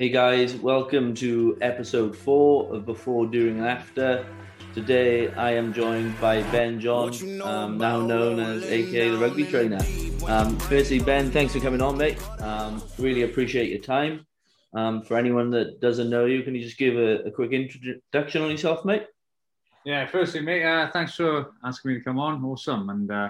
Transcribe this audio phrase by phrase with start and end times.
[0.00, 4.24] Hey guys, welcome to episode four of Before, During, and After.
[4.72, 9.78] Today I am joined by Ben John, um, now known as AKA the rugby trainer.
[10.26, 12.18] Um, firstly, Ben, thanks for coming on, mate.
[12.40, 14.24] Um, really appreciate your time.
[14.72, 18.40] Um, for anyone that doesn't know you, can you just give a, a quick introduction
[18.40, 19.04] on yourself, mate?
[19.84, 22.42] Yeah, firstly, mate, uh, thanks for asking me to come on.
[22.42, 22.88] Awesome.
[22.88, 23.28] And uh,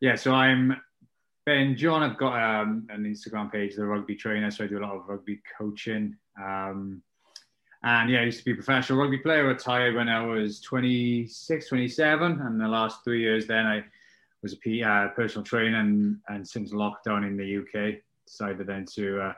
[0.00, 0.76] yeah, so I'm
[1.46, 4.80] Ben John, I've got um, an Instagram page, the rugby trainer, so I do a
[4.80, 6.16] lot of rugby coaching.
[6.42, 7.02] Um,
[7.82, 11.68] and yeah, I used to be a professional rugby player, retired when I was 26,
[11.68, 12.40] 27.
[12.40, 13.84] And the last three years then I
[14.42, 15.80] was a P, uh, personal trainer.
[15.80, 19.32] And, and since lockdown in the UK, decided then to uh,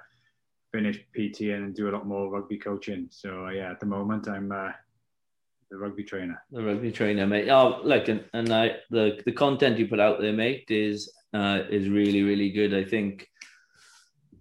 [0.71, 3.09] finish PT and do a lot more rugby coaching.
[3.11, 4.71] So uh, yeah, at the moment I'm uh,
[5.73, 6.41] the rugby trainer.
[6.53, 7.49] The rugby trainer, mate.
[7.49, 11.63] Oh, look, and, and I, the the content you put out there, mate, is uh,
[11.71, 12.75] is really really good.
[12.75, 13.29] I think.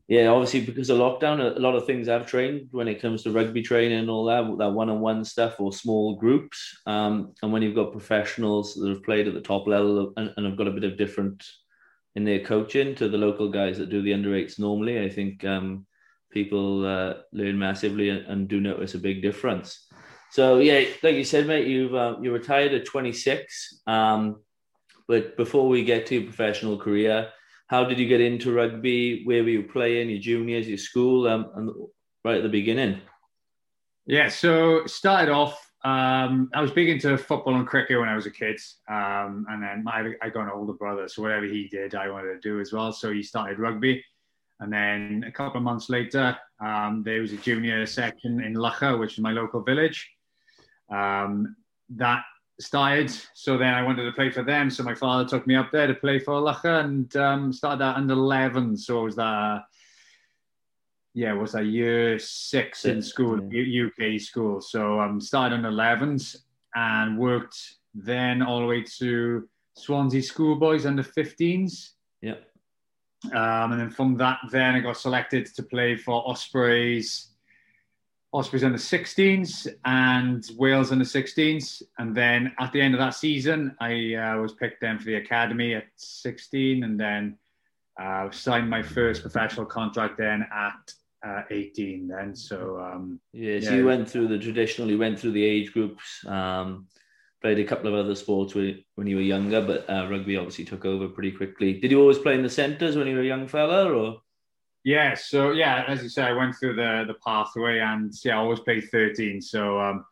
[0.07, 3.31] Yeah, obviously because of lockdown, a lot of things I've trained when it comes to
[3.31, 6.77] rugby training and all that, that one-on-one stuff or small groups.
[6.85, 10.45] Um, and when you've got professionals that have played at the top level and, and
[10.45, 11.43] have got a bit of different
[12.15, 15.43] in their coaching to the local guys that do the under eights normally, I think
[15.43, 15.87] um,
[16.31, 19.87] people uh, learn massively and, and, do notice a big difference.
[20.31, 23.81] So yeah, like you said, mate, you've uh, you retired at 26.
[23.87, 24.41] Um,
[25.07, 27.29] but before we get to your professional career,
[27.67, 29.23] how did you get into rugby?
[29.25, 30.09] Where were you playing?
[30.09, 31.71] Your juniors, your school, um, and
[32.23, 33.01] right at the beginning.
[34.05, 35.61] Yeah, so started off.
[35.83, 39.61] Um, I was big into football and cricket when I was a kid, um, and
[39.61, 42.59] then my, I got an older brother, so whatever he did, I wanted to do
[42.59, 42.91] as well.
[42.91, 44.03] So he started rugby,
[44.59, 48.99] and then a couple of months later, um, there was a junior section in Loughor,
[48.99, 50.09] which is my local village.
[50.91, 51.55] Um,
[51.89, 52.23] that
[52.59, 53.11] started.
[53.33, 54.69] So then I wanted to play for them.
[54.69, 57.97] So my father took me up there to play for Loughor and um, started that
[57.97, 58.77] under 11.
[58.77, 59.63] So it was that,
[61.13, 63.87] yeah, it was that year six in school, yeah.
[63.87, 64.61] UK school.
[64.61, 66.37] So I um, started under 11s
[66.75, 67.57] and worked
[67.93, 71.91] then all the way to Swansea Schoolboys under 15s.
[72.21, 72.35] Yeah.
[73.33, 77.34] Um, and then from that, then I got selected to play for Ospreys
[78.35, 81.81] Ospreys in the 16s and Wales in the 16s.
[81.97, 85.15] And then at the end of that season, I uh, was picked then for the
[85.15, 87.37] academy at 16 and then
[87.99, 90.93] uh, signed my first professional contract then at
[91.25, 92.35] uh, 18 then.
[92.35, 96.25] So, um, yeah, so you went through the traditional, you went through the age groups,
[96.27, 96.87] um,
[97.41, 100.65] played a couple of other sports when, when you were younger, but uh, rugby obviously
[100.65, 101.79] took over pretty quickly.
[101.79, 104.21] Did you always play in the centres when you were a young fella or?
[104.85, 108.37] Yeah, so yeah, as you say, I went through the the pathway, and yeah, I
[108.37, 109.41] always played 13.
[109.41, 110.05] So um,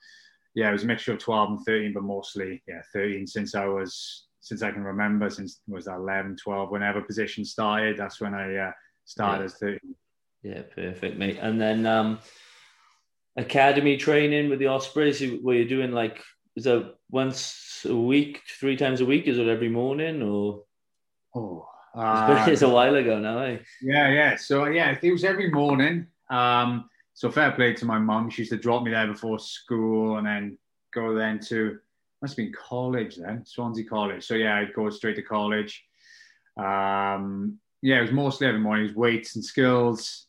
[0.55, 3.65] yeah, it was a mixture of 12 and 13, but mostly yeah, 13 since I
[3.65, 8.33] was since I can remember, since was that 11, 12, whenever position started, that's when
[8.33, 8.71] I uh,
[9.05, 9.45] started yeah.
[9.45, 9.95] as 13.
[10.41, 11.37] Yeah, perfect, mate.
[11.39, 12.19] And then um,
[13.37, 16.19] academy training with the Ospreys, were you doing like
[16.55, 19.27] is that once a week, three times a week?
[19.27, 20.63] Is it every morning or?
[21.35, 23.57] Oh, uh, it's a while ago now, eh?
[23.81, 24.35] Yeah, yeah.
[24.35, 26.07] So yeah, it was every morning.
[26.29, 28.29] Um, so fair play to my mum.
[28.29, 30.57] She used to drop me there before school and then
[30.93, 31.79] go then to
[32.21, 34.23] must have been college then, Swansea College.
[34.23, 35.83] So yeah, I'd go straight to college.
[36.57, 38.85] Um, yeah, it was mostly every morning.
[38.85, 40.27] It was weights and skills.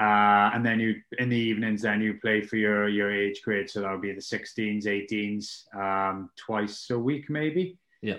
[0.00, 3.70] Uh, and then you in the evenings then you play for your your age grade
[3.70, 8.16] so that would be the 16s 18s um, twice a week maybe yeah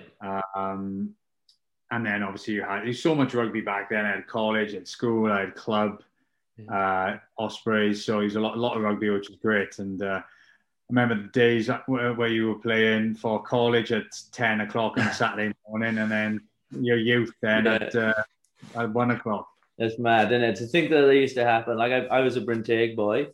[0.54, 1.14] um,
[1.90, 4.04] and then obviously you had there's so much rugby back then.
[4.04, 6.02] I had college, at school, I had club,
[6.56, 6.72] yeah.
[6.74, 8.04] uh, Ospreys.
[8.04, 9.78] So there's a lot, a lot of rugby, which was great.
[9.78, 14.60] And uh, I remember the days where, where, you were playing for college at ten
[14.62, 17.74] o'clock on a Saturday morning, and then your youth then yeah.
[17.74, 18.22] at, uh,
[18.74, 19.48] at one o'clock.
[19.78, 20.56] It's mad, isn't it?
[20.56, 21.76] To think that they used to happen.
[21.76, 23.28] Like I, I was a Brynteg boy,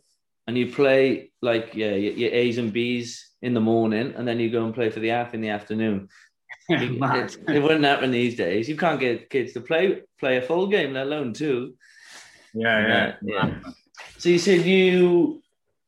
[0.45, 4.39] and you play like yeah, your, your A's and B's in the morning, and then
[4.39, 6.09] you go and play for the AF in the afternoon
[6.69, 8.69] it, it, wouldn't happen these days.
[8.69, 11.75] You can't get kids to play play a full game, let alone two.
[12.53, 13.59] Yeah, yeah, yeah.
[14.17, 15.41] So you said you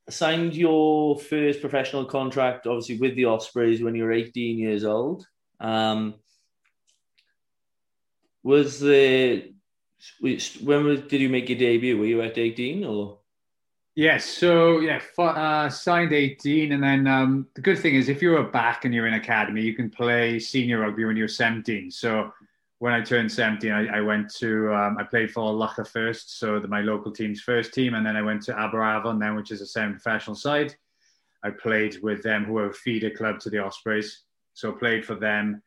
[0.09, 5.25] signed your first professional contract, obviously with the Ospreys, when you were 18 years old.
[5.59, 6.15] Um,
[8.43, 9.53] was the
[10.61, 11.97] when was, did you make your debut?
[11.97, 13.19] Were you at 18 or?
[13.95, 14.25] Yes.
[14.25, 18.51] So yeah, uh, signed 18, and then um, the good thing is if you're a
[18.51, 21.89] back and you're in academy, you can play senior rugby when you're 17.
[21.91, 22.33] So
[22.79, 26.59] when I turned 17, I, I went to um, I played for Loughor first, so
[26.59, 29.61] the, my local team's first team, and then I went to Aberavon, then which is
[29.61, 30.75] a semi-professional side.
[31.45, 34.23] I played with them, who are a feeder club to the Ospreys.
[34.55, 35.61] So played for them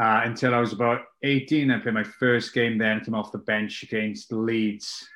[0.00, 1.70] uh, until I was about 18.
[1.70, 5.06] I played my first game then, came off the bench against Leeds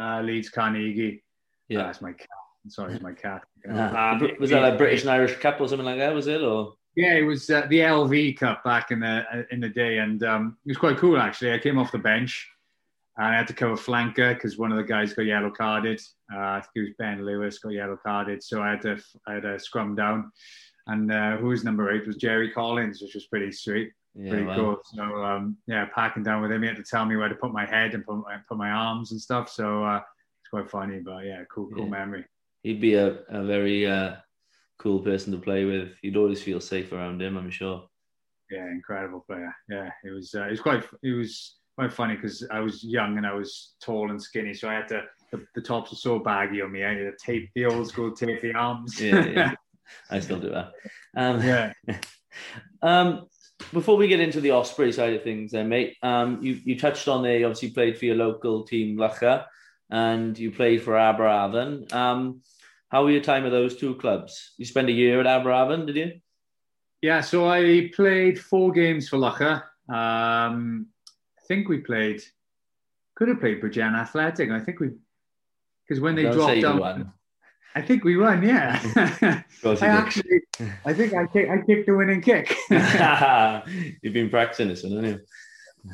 [0.00, 1.22] uh, Leeds Carnegie.
[1.68, 2.28] Yeah, uh, that's my cat.
[2.68, 3.42] Sorry, it's my cat.
[3.68, 6.14] Uh, um, was that a British and Irish Cup or something like that?
[6.14, 6.74] Was it or?
[6.94, 10.22] Yeah, it was uh, the LV Cup back in the uh, in the day, and
[10.22, 11.52] um, it was quite cool actually.
[11.52, 12.48] I came off the bench
[13.18, 16.00] and I had to cover flanker because one of the guys got yellow carded.
[16.32, 19.34] Uh, I think it was Ben Lewis got yellow carded, so I had to I
[19.34, 20.32] had to scrum down.
[20.86, 24.46] And uh, who was number eight was Jerry Collins, which was pretty sweet, yeah, pretty
[24.46, 24.56] wow.
[24.56, 24.80] cool.
[24.94, 27.52] So um, yeah, packing down with him, he had to tell me where to put
[27.52, 29.50] my head and put my, put my arms and stuff.
[29.50, 30.00] So uh,
[30.40, 31.90] it's quite funny, but yeah, cool, cool yeah.
[31.90, 32.24] memory.
[32.62, 34.16] He'd be a, a very uh,
[34.78, 35.92] cool person to play with.
[36.02, 37.88] You'd always feel safe around him, I'm sure.
[38.50, 39.54] Yeah, incredible player.
[39.68, 40.34] Yeah, it was.
[40.34, 40.84] Uh, it was quite.
[41.02, 44.68] It was quite funny because I was young and I was tall and skinny, so
[44.68, 45.02] I had to.
[45.30, 46.82] The, the tops were so baggy on me.
[46.82, 49.00] I had to tape the old school tape the arms.
[49.00, 49.54] yeah, yeah.
[50.10, 50.72] I still do that.
[51.16, 51.72] Um, yeah.
[52.82, 53.26] um,
[53.72, 57.08] before we get into the Osprey side of things, then, mate, um, you you touched
[57.08, 57.38] on there.
[57.38, 59.44] You obviously played for your local team, Loughor,
[59.90, 61.92] and you played for Aberavon.
[61.92, 62.42] Um,
[62.88, 64.54] how were your time at those two clubs?
[64.56, 66.12] You spent a year at Aberavon, did you?
[67.02, 69.62] Yeah, so I played four games for Loughor.
[69.88, 70.86] Um,
[71.38, 72.22] I think we played,
[73.14, 74.50] could have played Bridgend Athletic.
[74.50, 74.90] I think we,
[75.86, 77.12] because when they dropped down,
[77.74, 78.42] I think we won.
[78.42, 78.80] Yeah,
[79.64, 80.40] I actually,
[80.84, 82.56] I think I kick, I kicked the winning kick.
[84.02, 85.20] You've been practicing this, haven't you?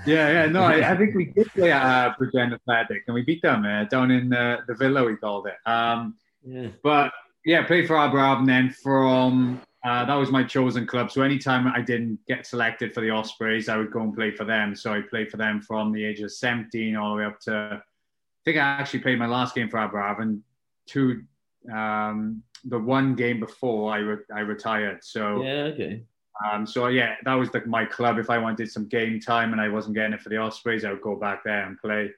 [0.06, 3.23] Yeah, yeah, no, I, I think we did play at uh, Bridgend Athletic, and we
[3.23, 5.05] beat them uh, down in uh, the villa.
[5.05, 5.56] We called it.
[5.69, 6.69] Um, yeah.
[6.82, 7.12] But
[7.44, 11.11] yeah, played for Aberab, and then from uh, that was my chosen club.
[11.11, 14.44] So anytime I didn't get selected for the Ospreys, I would go and play for
[14.44, 14.75] them.
[14.75, 17.82] So I played for them from the age of 17 all the way up to,
[17.82, 20.41] I think I actually played my last game for Aberavon,
[20.87, 21.25] two,
[21.73, 25.03] um, the one game before I, re- I retired.
[25.03, 26.03] So yeah, okay.
[26.51, 28.19] Um, so yeah, that was like my club.
[28.19, 30.91] If I wanted some game time and I wasn't getting it for the Ospreys, I
[30.91, 32.11] would go back there and play.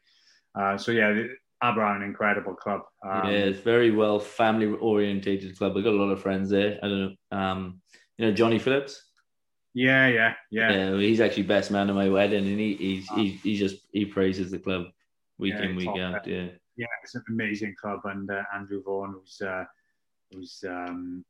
[0.54, 1.22] Uh, so yeah,
[1.62, 2.82] Aberavon, incredible club.
[3.04, 5.76] Um, yeah, it's very well family orientated club.
[5.76, 6.78] I've got a lot of friends there.
[6.82, 7.80] I don't know, um,
[8.16, 9.02] you know, Johnny Phillips.
[9.74, 10.72] Yeah, yeah, yeah.
[10.72, 14.06] Yeah, he's actually best man at my wedding, and he he's, he, he just he
[14.06, 14.86] praises the club
[15.38, 16.26] week yeah, in week out.
[16.26, 19.64] Yeah, yeah, it's an amazing club, and uh, Andrew Vaughan, who's uh,
[20.32, 21.24] who's um,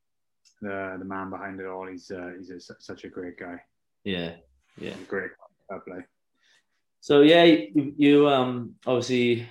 [0.60, 1.86] the the man behind it all.
[1.86, 3.60] He's uh, he's a, such a great guy.
[4.04, 4.34] Yeah,
[4.78, 5.30] yeah, great
[5.68, 6.04] club play.
[7.00, 9.48] So yeah, you, you um obviously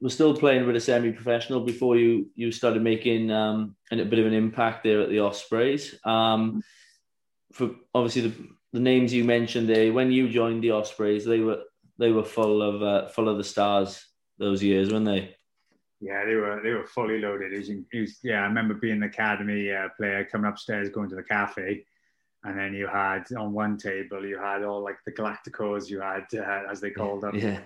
[0.00, 4.26] was still playing with a semi-professional before you you started making um, a bit of
[4.26, 5.98] an impact there at the Ospreys.
[6.04, 6.62] Um,
[7.52, 11.64] for obviously the, the names you mentioned there, when you joined the Ospreys, they were
[11.98, 14.06] they were full of uh, full of the stars
[14.40, 15.36] those years, weren't they?
[16.00, 17.52] Yeah, they were they were fully loaded.
[17.52, 21.10] It was, it was, yeah, I remember being an academy uh, player coming upstairs, going
[21.10, 21.84] to the cafe,
[22.44, 26.24] and then you had on one table you had all like the Galacticos, you had
[26.34, 27.60] uh, as they called them, yeah.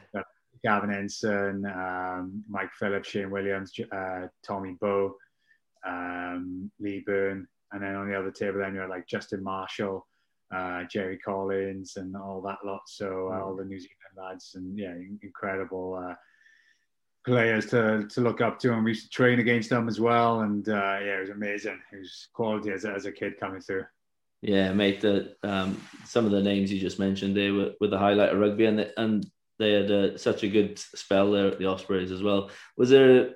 [0.65, 5.15] Gavin Henson, um, Mike Phillips, Shane Williams, uh, Tommy Bowe,
[5.87, 10.07] um, Lee Byrne, and then on the other table, then you had like Justin Marshall,
[10.53, 12.83] uh, Jerry Collins, and all that lot.
[12.87, 16.15] So uh, all the New Zealand lads, and yeah, incredible uh,
[17.25, 20.41] players to to look up to, and we used to train against them as well.
[20.41, 21.81] And uh, yeah, it was amazing.
[21.93, 23.85] It was quality as a, as a kid coming through.
[24.43, 25.01] Yeah, mate.
[25.01, 28.39] The um, some of the names you just mentioned there were, were the highlight of
[28.39, 29.27] rugby, and the, and
[29.59, 32.51] they had uh, such a good spell there at the Ospreys as well.
[32.77, 33.35] Was there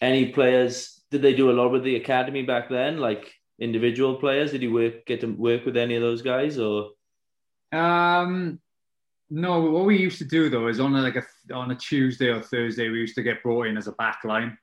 [0.00, 1.00] any players?
[1.10, 4.52] Did they do a lot with the academy back then, like individual players?
[4.52, 6.90] Did you work get to work with any of those guys or?
[7.72, 8.60] Um,
[9.30, 9.60] no.
[9.60, 12.42] What we used to do though is on a, like a on a Tuesday or
[12.42, 14.58] Thursday, we used to get brought in as a back line.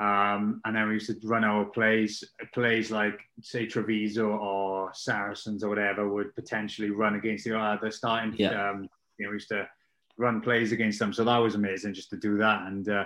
[0.00, 2.22] Um, and then we used to run our plays,
[2.54, 8.34] plays like say Treviso or Saracens or whatever would potentially run against the other starting.
[8.36, 8.70] Yeah.
[8.70, 9.68] Um, you know, we used to
[10.16, 11.12] run plays against them.
[11.12, 12.66] So that was amazing just to do that.
[12.66, 13.04] And uh,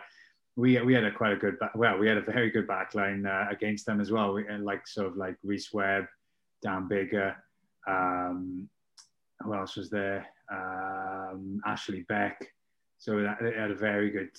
[0.56, 3.26] we we had a quite a good back, well, we had a very good backline
[3.26, 4.34] uh, against them as well.
[4.34, 6.04] We, like sort of like Rhys Webb,
[6.62, 7.34] Dan Biggar,
[7.88, 8.68] um,
[9.44, 10.26] who else was there?
[10.50, 12.46] Um, Ashley Beck.
[12.98, 14.30] So that, they had a very good.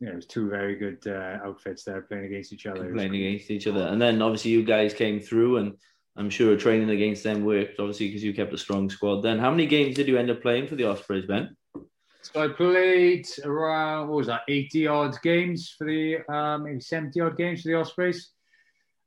[0.00, 2.92] Yeah, it was two very good uh, outfits there playing against each other.
[2.92, 5.76] Playing against each other, and then obviously you guys came through, and
[6.16, 7.80] I'm sure training against them worked.
[7.80, 9.22] Obviously, because you kept a strong squad.
[9.22, 11.56] Then, how many games did you end up playing for the Ospreys, Ben?
[12.22, 17.20] So I played around what was that, 80 odd games for the uh, maybe 70
[17.20, 18.30] odd games for the Ospreys.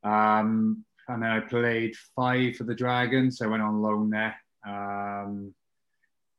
[0.03, 3.41] Um, and then I played five for the Dragons.
[3.41, 4.35] I went on loan there.
[4.65, 5.53] Um,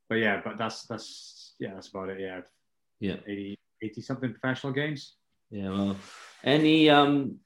[0.09, 2.21] but yeah, but that's that's yeah, that's about it.
[2.21, 2.41] Yeah,
[3.01, 5.15] yeah, 80, 80 something professional games.
[5.51, 5.97] Yeah, well,
[6.45, 7.39] any um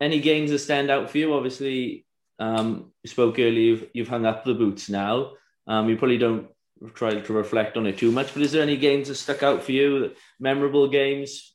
[0.00, 1.34] any games that stand out for you?
[1.34, 2.06] Obviously,
[2.38, 3.52] um, you spoke earlier.
[3.52, 5.32] You've, you've hung up the boots now.
[5.66, 6.48] Um, you probably don't
[6.94, 8.32] try to reflect on it too much.
[8.32, 10.12] But is there any games that stuck out for you?
[10.38, 11.54] Memorable games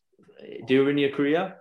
[0.67, 1.55] during your career?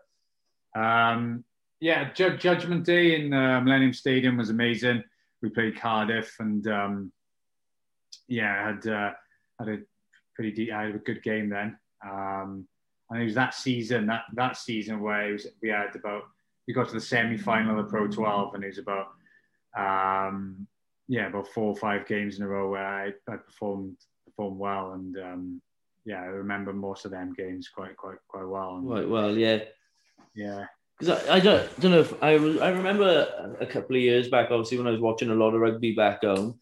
[0.77, 1.45] Um,
[1.81, 5.03] yeah, Ju- Judgment Day in uh, Millennium Stadium was amazing.
[5.45, 7.13] We played Cardiff, and um,
[8.29, 9.11] yeah, I had uh,
[9.59, 9.79] had a
[10.35, 11.77] pretty deep, I had a good game then.
[12.03, 12.67] Um,
[13.11, 16.23] and it was that season, that that season where was, we had about
[16.67, 19.09] we got to the semi final of the Pro 12, and it was about
[19.77, 20.67] um,
[21.09, 24.93] yeah, about four or five games in a row where I, I performed performed well,
[24.93, 25.63] and um,
[26.07, 28.77] yeah, I remember most of them games quite quite quite well.
[28.77, 29.65] And, Quite well, yeah.
[30.35, 30.65] yeah,
[30.99, 34.29] Because I, I don't, don't know if I, was- I remember a couple of years
[34.29, 36.59] back, obviously, when I was watching a lot of rugby back home,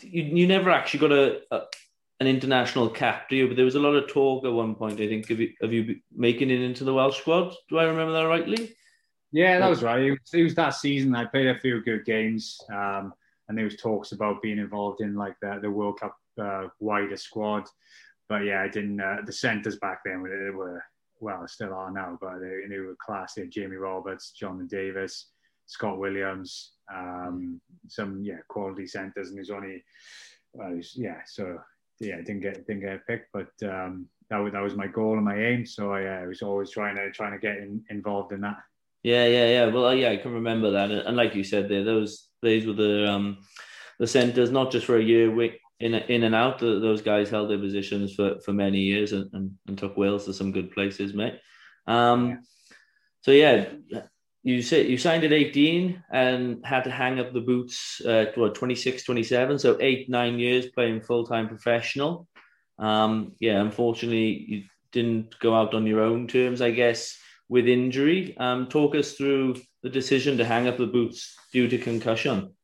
[0.00, 1.62] you, you never actually got a, a
[2.20, 3.48] an international cap, do you?
[3.48, 5.72] But there was a lot of talk at one point, I think, of you, of
[5.72, 7.52] you making it into the Welsh squad.
[7.68, 8.76] Do I remember that rightly?
[9.32, 10.00] Yeah, that was right.
[10.02, 11.16] It was, it was that season.
[11.16, 13.12] I played a few good games, um,
[13.48, 17.16] and there was talks about being involved in like the, the World Cup uh, wider
[17.16, 17.64] squad.
[18.28, 19.00] But yeah, I didn't.
[19.00, 20.84] Uh, the centres back then were, were
[21.22, 23.34] well, still are now, but they, they were class.
[23.34, 25.26] They had Jamie Roberts, Jon Davies,
[25.66, 29.82] Scott Williams, um, some yeah quality centres, and there's only
[30.52, 31.20] well, yeah.
[31.24, 31.58] So
[32.00, 35.14] yeah, I didn't get didn't get picked, but um, that was that was my goal
[35.14, 35.64] and my aim.
[35.64, 38.58] So I uh, was always trying to trying to get in, involved in that.
[39.04, 39.66] Yeah, yeah, yeah.
[39.66, 40.90] Well, uh, yeah, I can remember that.
[40.90, 43.38] And, like you said, there, those those were the um,
[44.00, 45.30] the centres, not just for a year,
[45.80, 46.60] in in and out.
[46.60, 50.32] those guys held their positions for, for many years and, and, and took Wales to
[50.32, 51.38] some good places, mate.
[51.86, 52.36] Um, Yeah.
[53.22, 53.66] So yeah,
[54.42, 58.56] you said you signed at 18 and had to hang up the boots at what
[58.56, 59.58] 26, 27.
[59.58, 62.26] So eight, nine years playing full time professional.
[62.78, 67.16] Um, yeah, unfortunately, you didn't go out on your own terms, I guess,
[67.48, 68.36] with injury.
[68.38, 72.54] Um, talk us through the decision to hang up the boots due to concussion.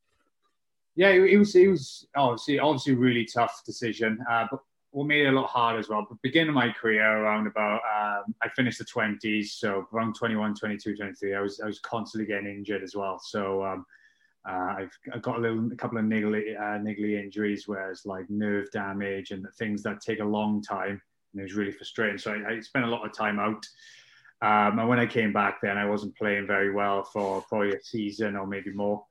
[0.99, 4.59] Yeah, it, it was it was obviously obviously a really tough decision, uh, but
[4.91, 6.05] what made it a lot harder as well.
[6.09, 10.97] But beginning my career around about um, I finished the twenties, so around 21, 22,
[10.97, 13.21] 23, I was I was constantly getting injured as well.
[13.23, 13.87] So um,
[14.49, 18.05] uh, I've, I've got a little a couple of niggly uh, niggly injuries where it's
[18.05, 21.01] like nerve damage and things that take a long time,
[21.33, 22.19] and it was really frustrating.
[22.19, 23.65] So I, I spent a lot of time out.
[24.43, 27.81] Um, and when I came back, then I wasn't playing very well for probably a
[27.81, 29.05] season or maybe more.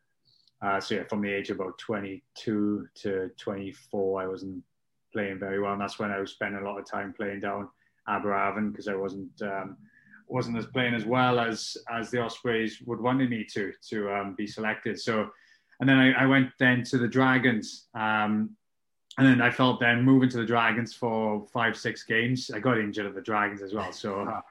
[0.61, 4.63] Uh, so yeah, from the age of about 22 to 24, I wasn't
[5.13, 7.69] playing very well, and that's when I was spending a lot of time playing down
[8.09, 9.77] Aberavon because I wasn't um,
[10.27, 14.35] wasn't as playing as well as as the Ospreys would wanted me to to um,
[14.35, 14.99] be selected.
[14.99, 15.29] So,
[15.79, 18.49] and then I, I went then to the Dragons, um,
[19.17, 22.49] and then I felt then moving to the Dragons for five six games.
[22.53, 24.21] I got injured at the Dragons as well, so.
[24.21, 24.41] Uh,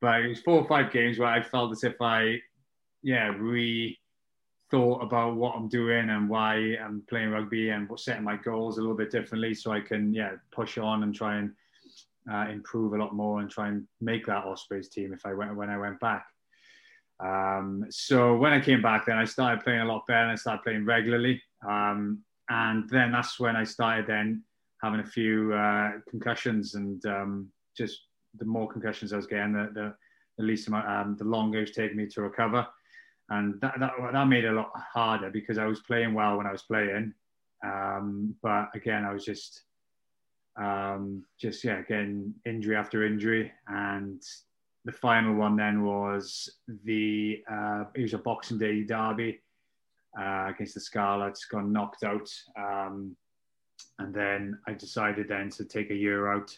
[0.00, 2.40] but it was four or five games where I felt as if I,
[3.04, 3.96] yeah, re
[4.72, 8.80] thought about what I'm doing and why I'm playing rugby and setting my goals a
[8.80, 11.52] little bit differently so I can yeah push on and try and
[12.32, 15.54] uh, improve a lot more and try and make that Ospreys team if I went
[15.54, 16.24] when I went back.
[17.20, 20.36] Um, so when I came back, then I started playing a lot better and I
[20.36, 21.42] started playing regularly.
[21.68, 24.42] Um, and then that's when I started then
[24.82, 28.00] having a few uh, concussions and um, just
[28.38, 29.94] the more concussions I was getting, the, the,
[30.38, 32.66] the least amount, um, the longer it was taking me to recover
[33.30, 36.46] and that, that, that made it a lot harder because I was playing well when
[36.46, 37.14] I was playing.
[37.64, 39.62] Um, but again, I was just,
[40.56, 43.52] um, just yeah, getting injury after injury.
[43.68, 44.22] And
[44.84, 49.40] the final one then was the, uh, it was a Boxing Day derby
[50.18, 52.28] uh, against the Scarlets, got knocked out.
[52.58, 53.16] Um,
[53.98, 56.56] and then I decided then to take a year out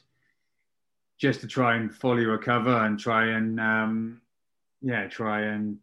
[1.19, 4.21] just to try and fully recover and try and, um,
[4.83, 5.79] yeah, try and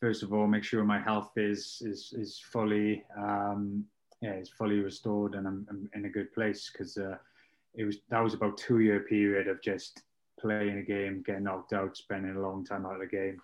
[0.00, 3.84] first of all, make sure my health is is is fully um,
[4.20, 7.16] yeah is fully restored and I'm, I'm in a good place because uh,
[7.74, 10.02] it was that was about two year period of just
[10.44, 13.40] playing a game, getting knocked out, spending a long time out of the game.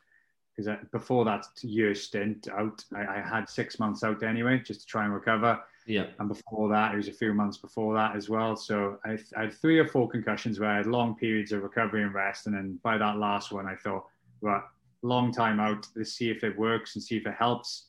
[0.54, 4.86] Because before that year stint out, I, I, had six months out anyway, just to
[4.86, 5.58] try and recover.
[5.86, 6.06] Yeah.
[6.18, 8.56] And before that, it was a few months before that as well.
[8.56, 12.02] So I, I had three or four concussions where I had long periods of recovery
[12.02, 12.46] and rest.
[12.46, 14.04] And then by that last one, I thought,
[14.42, 14.62] right,
[15.02, 17.88] long time out to see if it works and see if it helps.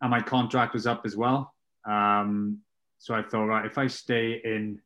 [0.00, 1.54] And my contract was up as well.
[1.86, 2.58] Um,
[2.98, 4.80] so I thought, right, if I stay in,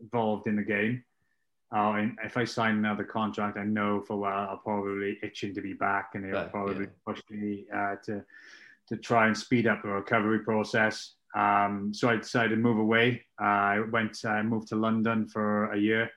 [0.00, 1.04] involved in the game,
[1.74, 5.54] uh, and if I sign another contract, I know for a while I'll probably itching
[5.54, 6.90] to be back, and they'll probably yeah.
[7.06, 8.24] push me uh, to
[8.88, 11.14] to try and speed up the recovery process.
[11.34, 13.24] Um, so I decided to move away.
[13.40, 16.10] Uh, I went, I moved to London for a year,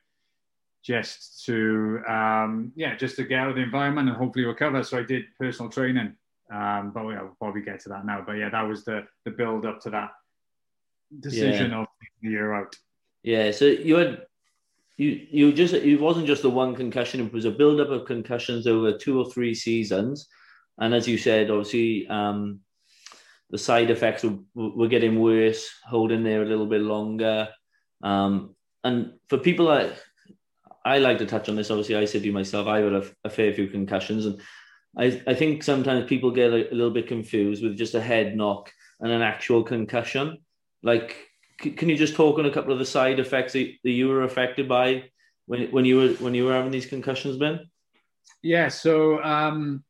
[0.83, 4.83] just to um, yeah, just to get out of the environment and hopefully recover.
[4.83, 6.15] So I did personal training,
[6.51, 8.23] um, but we'll probably get to that now.
[8.25, 10.11] But yeah, that was the the build up to that
[11.19, 12.75] decision of taking a year out.
[13.23, 14.21] Yeah, so you had
[14.97, 18.05] you you just it wasn't just the one concussion; it was a build up of
[18.05, 20.27] concussions over two or three seasons,
[20.77, 22.07] and as you said, obviously.
[22.07, 22.61] Um,
[23.49, 27.49] the side effects were, were getting worse, holding there a little bit longer.
[28.03, 29.97] Um, and for people that
[30.87, 33.03] I like to touch on this, obviously, I said to you myself, I had a,
[33.25, 34.41] a fair few concussions, and
[34.97, 38.35] I, I think sometimes people get a, a, little bit confused with just a head
[38.35, 40.37] knock and an actual concussion.
[40.81, 41.15] Like,
[41.61, 44.07] c- can you just talk on a couple of the side effects that, that you
[44.07, 45.11] were affected by
[45.45, 47.69] when when you were when you were having these concussions, Ben?
[48.41, 48.69] Yeah.
[48.69, 49.83] So um,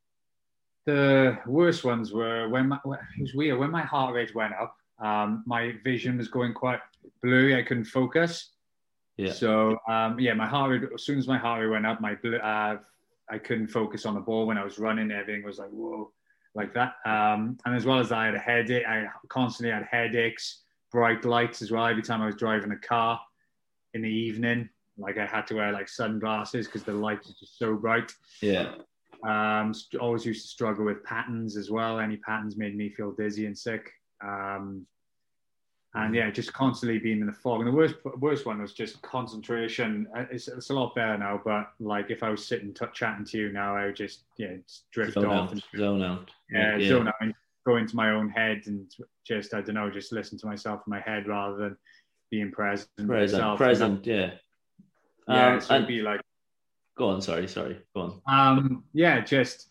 [0.86, 4.76] the worst ones were when my, it was weird when my heart rate went up.
[5.00, 6.80] Um, my vision was going quite
[7.22, 7.56] blurry.
[7.56, 8.52] I couldn't focus.
[9.18, 9.34] Yeah.
[9.34, 10.90] So um, yeah, my heart rate.
[10.94, 12.78] As soon as my heart rate went up, my uh,
[13.30, 15.12] I couldn't focus on the ball when I was running.
[15.12, 16.12] Everything was like whoa,
[16.54, 16.96] like that.
[17.06, 18.86] Um, and as well as that, I had a headache.
[18.88, 21.86] I constantly had headaches, bright lights as well.
[21.86, 23.20] Every time I was driving a car
[23.94, 27.58] in the evening, like I had to wear like sunglasses because the lights were just
[27.58, 28.12] so bright.
[28.42, 28.76] Yeah.
[29.28, 32.00] Um, always used to struggle with patterns as well.
[32.00, 33.92] Any patterns made me feel dizzy and sick.
[34.24, 34.86] Um,
[35.98, 37.60] and yeah, just constantly being in the fog.
[37.62, 40.08] And the worst worst one was just concentration.
[40.16, 43.26] Uh, it's, it's a lot better now, but like if I was sitting t- chatting
[43.26, 46.32] to you now, I would just yeah just drift zone off out, and zone out.
[46.52, 47.34] Yeah, yeah, zone out and
[47.66, 48.94] go into my own head and
[49.26, 51.78] just I don't know, just listen to myself in my head rather than
[52.30, 52.90] being present.
[53.06, 54.32] Present, present, yeah.
[55.28, 56.22] Yeah, um, so it'd be like
[56.98, 57.22] Go on.
[57.22, 57.48] Sorry.
[57.48, 57.80] Sorry.
[57.96, 58.58] Go on.
[58.58, 59.70] Um, yeah, just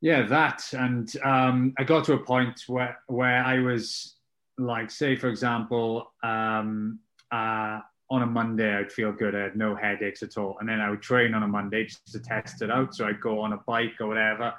[0.00, 4.14] yeah, that, and um, I got to a point where where I was
[4.58, 6.98] like, say, for example, um,
[7.30, 9.34] uh, on a Monday, I'd feel good.
[9.34, 12.12] I had no headaches at all, and then I would train on a Monday just
[12.12, 12.94] to test it out.
[12.94, 14.54] So I'd go on a bike or whatever,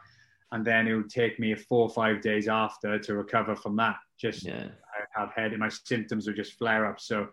[0.51, 3.97] and then it would take me four or five days after to recover from that.
[4.19, 4.67] Just yeah.
[5.15, 6.99] I have head, my symptoms would just flare up.
[6.99, 7.27] So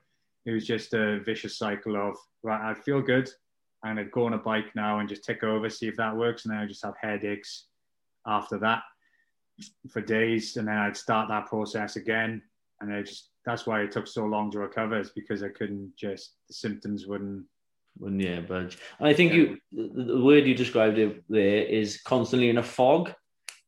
[0.46, 3.28] it was just a vicious cycle of right, I feel good,
[3.85, 6.44] and I'd go on a bike now and just tick over, see if that works,
[6.44, 7.66] and then I just have headaches
[8.26, 8.82] after that
[9.90, 12.43] for days, and then I'd start that process again,
[12.80, 15.93] and I just that's why it took so long to recover is because I couldn't
[15.97, 17.45] just the symptoms wouldn't
[17.99, 18.78] wouldn't yeah budge.
[19.00, 19.39] I think yeah.
[19.73, 23.12] you the word you described it there is constantly in a fog,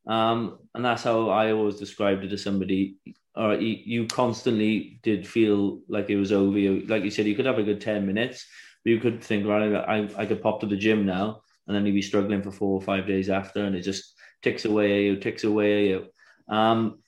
[0.07, 2.97] um, and that's how I always described it to somebody.
[3.35, 6.57] Or you, you constantly did feel like it was over.
[6.57, 8.45] You, like you said, you could have a good ten minutes
[8.83, 11.85] but you could think, right, I, I could pop to the gym now, and then
[11.85, 15.03] you'd be struggling for four or five days after, and it just ticks away at
[15.03, 16.07] you, ticks away at you.
[16.53, 16.99] Um,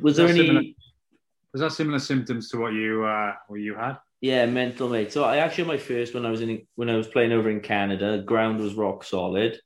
[0.00, 0.76] was there any?
[1.52, 3.98] Was that similar symptoms to what you uh, what you had?
[4.20, 5.12] Yeah, mental mate.
[5.12, 7.60] So I actually my first when I was in when I was playing over in
[7.60, 8.18] Canada.
[8.18, 9.58] Ground was rock solid,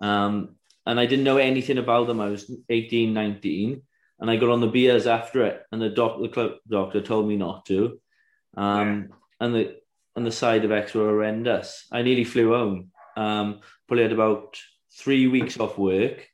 [0.00, 2.20] um, and I didn't know anything about them.
[2.20, 3.82] I was 18, 19,
[4.20, 7.26] and I got on the beers after it, and the doc, the club doctor told
[7.26, 7.98] me not to.
[8.56, 9.16] Um, yeah.
[9.46, 9.76] and the
[10.16, 11.86] and the side effects were horrendous.
[11.90, 12.90] I nearly flew home.
[13.16, 14.58] Um, probably had about
[14.96, 16.28] three weeks off work,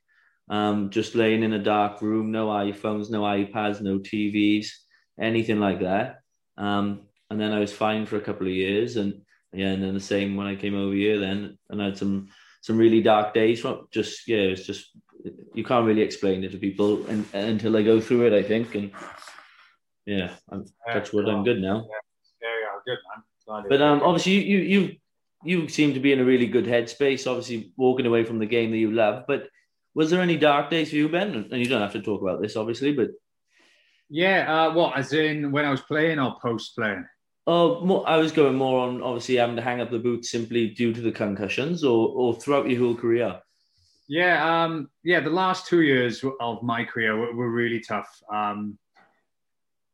[0.49, 4.67] um, just laying in a dark room, no iPhones, no iPads, no TVs,
[5.21, 6.21] anything like that.
[6.57, 9.21] Um, and then I was fine for a couple of years, and
[9.53, 11.19] yeah, and then the same when I came over here.
[11.19, 12.29] Then and I had some
[12.61, 13.61] some really dark days.
[13.61, 14.91] From just yeah, it's just
[15.53, 18.33] you can't really explain it to people and, until they go through it.
[18.33, 18.91] I think, and
[20.05, 21.87] yeah, I'm, yeah, touch wood, I'm good now.
[22.41, 23.23] Yeah, yeah, good man.
[23.69, 24.95] But um, obviously, you you
[25.43, 27.27] you seem to be in a really good headspace.
[27.27, 29.23] Obviously, walking away from the game that you love.
[29.27, 29.47] But
[29.93, 31.47] was there any dark days for you, Ben?
[31.51, 33.09] And you don't have to talk about this, obviously, but
[34.11, 37.05] yeah, uh, what as in when I was playing or post playing?
[37.47, 40.93] Oh, I was going more on obviously having to hang up the boots simply due
[40.93, 43.39] to the concussions, or or throughout your whole career.
[44.09, 45.21] Yeah, um, yeah.
[45.21, 48.21] The last two years of my career were, were really tough.
[48.31, 48.77] Um,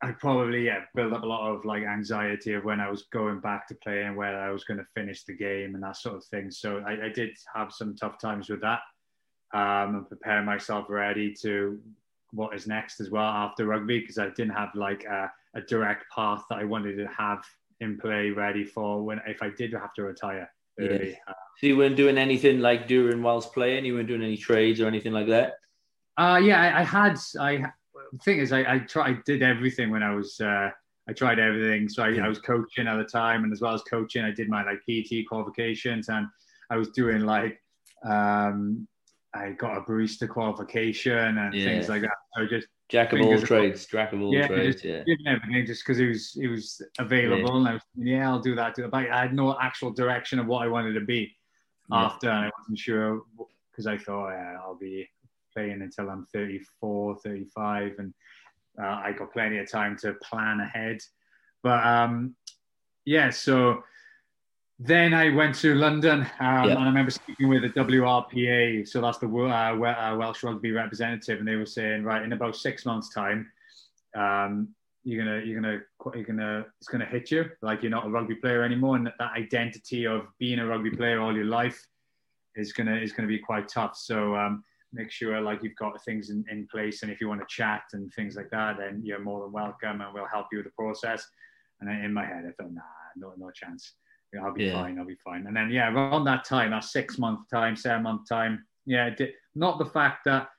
[0.01, 3.39] I probably yeah built up a lot of like anxiety of when I was going
[3.39, 6.25] back to playing, where I was going to finish the game and that sort of
[6.25, 6.49] thing.
[6.49, 8.79] So I, I did have some tough times with that,
[9.53, 11.79] um, and preparing myself ready to
[12.31, 16.05] what is next as well after rugby because I didn't have like a, a, direct
[16.13, 17.43] path that I wanted to have
[17.79, 21.11] in play ready for when if I did have to retire early.
[21.11, 21.15] Yeah.
[21.27, 23.85] Uh, so you weren't doing anything like during whilst playing.
[23.85, 25.55] You weren't doing any trades or anything like that.
[26.17, 27.71] Uh, yeah, I, I had I
[28.11, 30.69] the thing is, I, I tried, I did everything when I was, uh,
[31.09, 31.89] I tried everything.
[31.89, 34.49] So I, I, was coaching at the time, and as well as coaching, I did
[34.49, 36.27] my like PT qualifications, and
[36.69, 37.61] I was doing like,
[38.05, 38.87] um,
[39.37, 41.65] I got a barista qualification and yeah.
[41.65, 42.15] things like that.
[42.35, 45.03] So just jack of all trades, jack of all yeah, trades, yeah.
[45.25, 47.57] everything just because it was it was available, yeah.
[47.57, 48.75] and I was yeah, I'll do that.
[48.75, 51.35] Do But I had no actual direction of what I wanted to be
[51.91, 53.21] after, and I wasn't sure
[53.71, 55.09] because I thought yeah, I'll be
[55.53, 58.13] playing until I'm 34, 35, and
[58.81, 60.99] uh, I got plenty of time to plan ahead.
[61.63, 62.35] But um,
[63.05, 63.83] yeah, so
[64.79, 66.65] then I went to London, um, yeah.
[66.65, 71.39] and I remember speaking with the WRPA, so that's the uh, uh, Welsh rugby representative,
[71.39, 73.51] and they were saying, right, in about six months' time,
[74.15, 74.69] um,
[75.03, 75.79] you're gonna, you're gonna,
[76.13, 79.31] you're gonna, it's gonna hit you like you're not a rugby player anymore, and that
[79.35, 81.87] identity of being a rugby player all your life
[82.55, 83.95] is gonna is gonna be quite tough.
[83.95, 84.63] So um,
[84.93, 87.83] make sure like you've got things in, in place, and if you want to chat
[87.93, 90.73] and things like that, then you're more than welcome, and we'll help you with the
[90.77, 91.25] process.
[91.79, 92.81] And in my head, I thought, nah,
[93.15, 93.93] no, no chance.
[94.33, 94.73] Yeah, I'll be yeah.
[94.73, 94.99] fine.
[94.99, 95.47] I'll be fine.
[95.47, 99.33] And then yeah, around that time, that six month time, seven month time, yeah, did,
[99.55, 100.49] not the fact that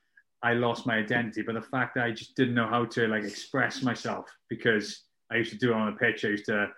[0.41, 3.23] I lost my identity, but the fact that I just didn't know how to like
[3.23, 6.25] express myself because I used to do it on the pitch.
[6.25, 6.69] I used to,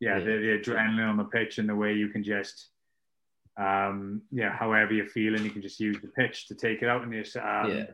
[0.00, 0.24] yeah, yeah.
[0.24, 2.70] The, the, adrenaline on the pitch and the way you can just,
[3.56, 7.04] um, yeah, however you're feeling, you can just use the pitch to take it out
[7.04, 7.84] in, your, um, yeah.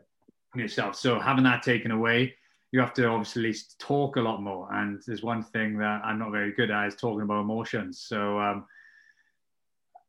[0.55, 0.97] in yourself.
[0.97, 2.35] So having that taken away,
[2.73, 4.73] you have to obviously talk a lot more.
[4.73, 8.01] And there's one thing that I'm not very good at is talking about emotions.
[8.01, 8.67] So um,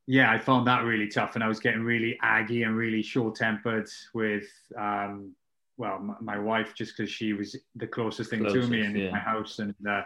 [0.08, 3.88] yeah, I found that really tough, and I was getting really aggy and really short-tempered
[4.14, 4.48] with
[4.78, 5.34] um,
[5.78, 8.96] well, my, my, wife just because she was the closest thing closest, to me in
[8.96, 9.12] yeah.
[9.12, 10.02] my house, and uh,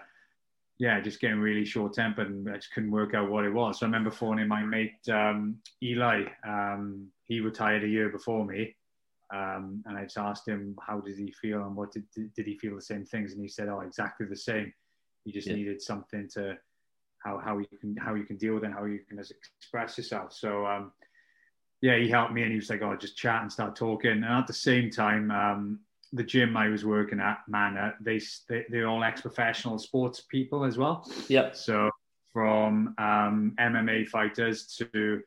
[0.78, 3.80] yeah, just getting really short-tempered, and I just couldn't work out what it was.
[3.80, 6.26] So I remember phoning my mate um, Eli.
[6.48, 8.76] Um, he retired a year before me,
[9.34, 12.58] um, and I just asked him how did he feel and what did, did he
[12.58, 14.74] feel the same things, and he said, "Oh, exactly the same.
[15.24, 15.56] He just yeah.
[15.56, 16.58] needed something to
[17.24, 19.98] how how you can how you can deal with it, and how you can express
[19.98, 20.92] yourself." So um,
[21.82, 24.26] yeah, he helped me, and he was like, "Oh, just chat and start talking." And
[24.26, 25.80] at the same time, um,
[26.14, 30.78] the gym I was working at, Manor, they, they they're all ex-professional sports people as
[30.78, 31.10] well.
[31.28, 31.52] Yeah.
[31.54, 31.90] So
[32.32, 35.22] from um, MMA fighters to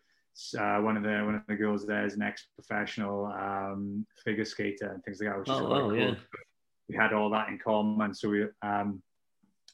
[0.59, 4.92] uh, one of the one of the girls there is an ex-professional um, figure skater
[4.92, 5.96] and things like that, which is oh, quite cool.
[5.96, 6.14] Yeah.
[6.88, 9.03] We had all that in common, so we, um,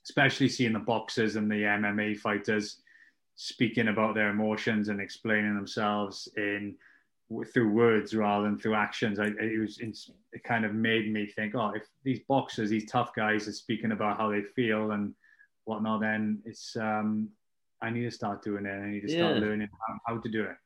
[0.05, 2.81] especially seeing the boxers and the MMA fighters
[3.37, 6.77] speaking about their emotions and explaining themselves in
[7.53, 9.18] through words rather than through actions.
[9.18, 13.14] I, it was it kind of made me think, oh, if these boxers, these tough
[13.14, 15.14] guys, are speaking about how they feel and
[15.64, 17.29] whatnot, then it's um,
[17.82, 18.70] I need to start doing it.
[18.70, 19.40] I need to start yeah.
[19.40, 20.56] learning how, how, to do it.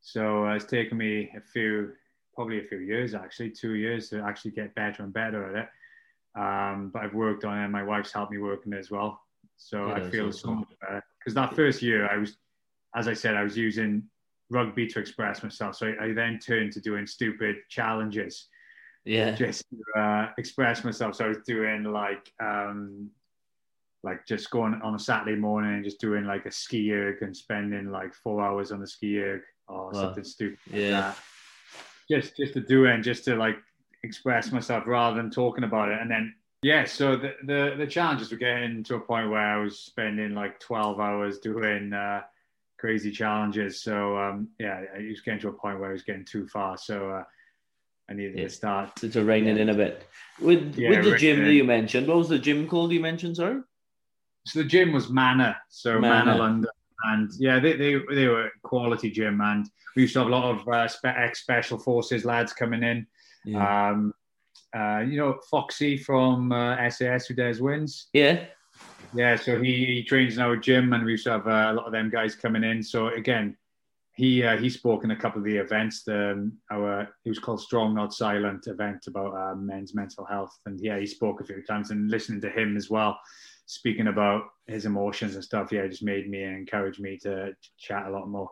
[0.00, 1.92] So uh, it's taken me a few,
[2.34, 5.68] probably a few years actually, two years to actually get better and better at it.
[6.40, 7.64] Um, but I've worked on it.
[7.64, 9.20] And my wife's helped me work on it as well.
[9.56, 10.40] So yeah, I feel awesome.
[10.40, 12.36] so much better because that first year I was,
[12.96, 14.04] as I said, I was using
[14.50, 15.76] rugby to express myself.
[15.76, 18.48] So I, I then turned to doing stupid challenges.
[19.04, 19.32] Yeah.
[19.32, 21.14] Just to uh, express myself.
[21.14, 23.10] So I was doing like um,
[24.02, 27.90] like just going on a Saturday morning and just doing like a SkiErg and spending
[27.90, 29.92] like four hours on the SkiErg or wow.
[29.92, 30.58] something stupid.
[30.72, 31.08] Yeah.
[31.08, 31.16] Like
[32.10, 33.56] just just to do it and just to like
[34.02, 35.98] express myself rather than talking about it.
[36.00, 39.62] And then yeah, so the the, the challenges were getting to a point where I
[39.62, 42.22] was spending like twelve hours doing uh,
[42.78, 43.82] crazy challenges.
[43.82, 46.76] So um, yeah, I was getting to a point where I was getting too far.
[46.76, 47.24] So uh,
[48.10, 48.44] I needed yeah.
[48.44, 50.06] to start to, to rein it in a bit.
[50.40, 53.36] With yeah, with the gym that you mentioned, what was the gym called you mentioned,
[53.36, 53.60] sorry?
[54.46, 56.70] So the gym was Manor, so Manor, Manor London,
[57.04, 60.50] and yeah, they, they they were quality gym, and we used to have a lot
[60.50, 63.06] of uh, ex special forces lads coming in.
[63.44, 63.90] Yeah.
[63.90, 64.14] Um,
[64.76, 68.08] uh, you know Foxy from uh, SAS Who Dares Wins.
[68.12, 68.46] Yeah.
[69.12, 71.74] Yeah, so he, he trains in our gym, and we used to have uh, a
[71.74, 72.80] lot of them guys coming in.
[72.80, 73.56] So again,
[74.14, 76.04] he uh, he spoke in a couple of the events.
[76.04, 80.56] The, um, our it was called Strong Not Silent event about uh, men's mental health,
[80.66, 81.90] and yeah, he spoke a few times.
[81.90, 83.18] And listening to him as well,
[83.70, 87.70] speaking about his emotions and stuff, yeah, just made me and encouraged me to, to
[87.78, 88.50] chat a lot more.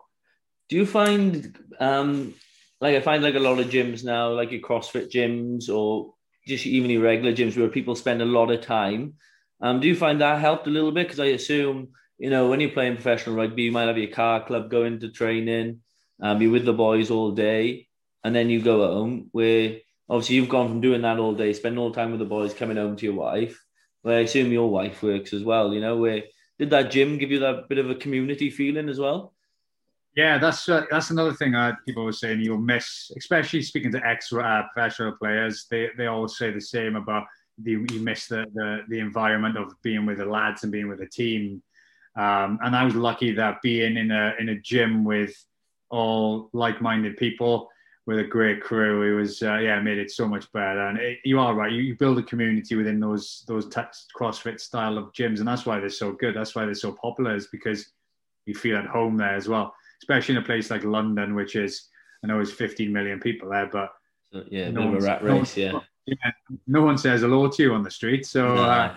[0.69, 2.33] Do you find, um,
[2.79, 6.13] like, I find like a lot of gyms now, like your CrossFit gyms or
[6.47, 9.15] just even your regular gyms where people spend a lot of time.
[9.59, 11.07] Um, do you find that helped a little bit?
[11.07, 14.45] Because I assume, you know, when you're playing professional rugby, you might have your car
[14.45, 15.81] club going to training,
[16.21, 17.89] um, you're with the boys all day,
[18.23, 19.79] and then you go home where
[20.09, 22.53] obviously you've gone from doing that all day, spending all the time with the boys,
[22.53, 23.61] coming home to your wife
[24.05, 25.73] I assume your wife works as well.
[25.73, 26.23] You know, where
[26.57, 29.33] did that gym give you that bit of a community feeling as well?
[30.15, 34.05] Yeah, that's uh, that's another thing uh, people were saying you'll miss, especially speaking to
[34.05, 35.65] ex uh, professional players.
[35.69, 37.25] They they always say the same about
[37.61, 40.99] the, you miss the, the the environment of being with the lads and being with
[40.99, 41.61] the team.
[42.15, 45.33] Um, and I was lucky that being in a in a gym with
[45.89, 47.69] all like minded people
[48.09, 49.03] with a great crew.
[49.03, 50.87] It was uh, yeah, made it so much better.
[50.87, 51.71] And it, you are right.
[51.71, 53.81] You, you, build a community within those those t-
[54.17, 56.35] CrossFit style of gyms, and that's why they're so good.
[56.35, 57.35] That's why they're so popular.
[57.35, 57.91] Is because
[58.47, 61.87] you feel at home there as well, especially in a place like London, which is
[62.23, 63.93] I know it's 15 million people there, but
[64.49, 65.55] yeah, no a rat race.
[65.55, 65.79] No, yeah.
[66.07, 66.31] yeah,
[66.65, 68.25] no one says hello to you on the street.
[68.25, 68.55] So.
[68.55, 68.95] Uh,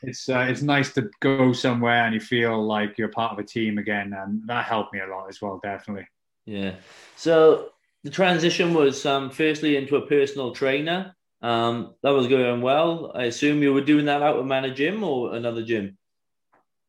[0.00, 3.42] it's uh, it's nice to go somewhere and you feel like you're part of a
[3.42, 6.06] team again, and that helped me a lot as well, definitely.
[6.46, 6.76] Yeah.
[7.16, 7.72] So
[8.04, 11.14] the transition was um, firstly into a personal trainer.
[11.40, 13.12] Um, that was going well.
[13.14, 15.96] I assume you were doing that out of Manor Gym or another gym.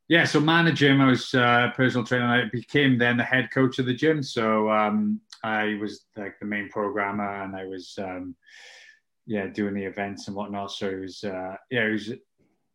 [0.08, 2.26] Yeah, so Manor Gym, I was uh, personal trainer.
[2.26, 4.24] I became then the head coach of the gym.
[4.24, 8.36] So um, I was like the main programmer, and I was um,
[9.28, 10.72] yeah doing the events and whatnot.
[10.72, 12.12] So it was uh, yeah, it was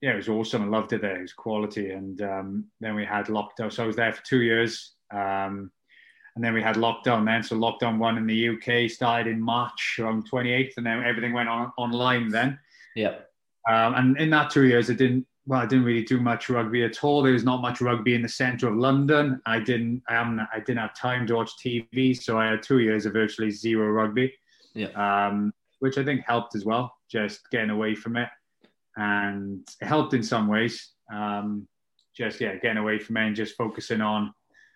[0.05, 0.62] yeah, it was awesome.
[0.62, 1.16] I loved it there.
[1.16, 1.90] It was quality.
[1.90, 3.73] And um, then we had lockdown.
[3.73, 4.92] So I was there for two years.
[5.11, 5.70] Um,
[6.35, 7.42] and then we had lockdown then.
[7.42, 10.73] So lockdown one in the UK started in March around 28th.
[10.77, 12.59] And then everything went on online then.
[12.97, 13.16] Yeah.
[13.68, 16.83] Um, and in that two years, I didn't, well, I didn't really do much rugby
[16.83, 17.23] at all.
[17.23, 19.40] There was not much rugby in the center of London.
[19.47, 22.20] I didn't, I, am I didn't have time to watch TV.
[22.20, 24.35] So I had two years of virtually zero rugby.
[24.75, 24.88] Yeah.
[24.88, 28.29] Um, which I think helped as well, just getting away from it
[28.97, 30.92] and it helped in some ways.
[31.12, 31.68] Um,
[32.16, 34.33] just yeah, getting away from it and just focusing on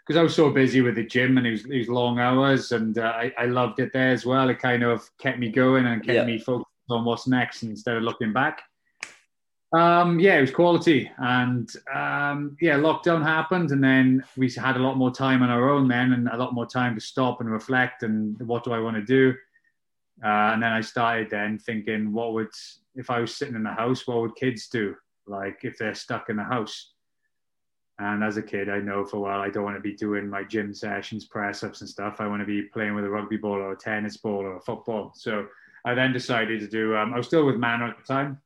[0.09, 3.13] because I was so busy with the gym and these these long hours, and uh,
[3.15, 4.49] I, I loved it there as well.
[4.49, 6.25] It kind of kept me going and kept yeah.
[6.25, 8.63] me focused on what's next instead of looking back.
[9.75, 14.81] Um, yeah, it was quality, and um, yeah, lockdown happened, and then we had a
[14.81, 17.51] lot more time on our own then, and a lot more time to stop and
[17.51, 19.35] reflect, and what do I want to do?
[20.25, 22.49] Uh, and then I started then thinking, what would
[22.95, 24.97] if I was sitting in the house, what would kids do?
[25.27, 26.95] Like if they're stuck in the house.
[28.01, 30.29] And as a kid, I know for a while I don't want to be doing
[30.29, 32.21] my gym sessions, press ups and stuff.
[32.21, 34.61] I want to be playing with a rugby ball or a tennis ball or a
[34.61, 35.13] football.
[35.17, 35.47] So
[35.85, 36.97] I then decided to do.
[36.97, 38.41] Um, I was still with Manor at the time,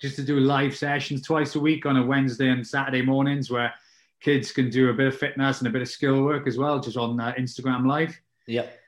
[0.00, 3.74] just to do live sessions twice a week on a Wednesday and Saturday mornings where
[4.20, 6.78] kids can do a bit of fitness and a bit of skill work as well,
[6.78, 8.18] just on uh, Instagram Live.
[8.46, 8.78] Yep.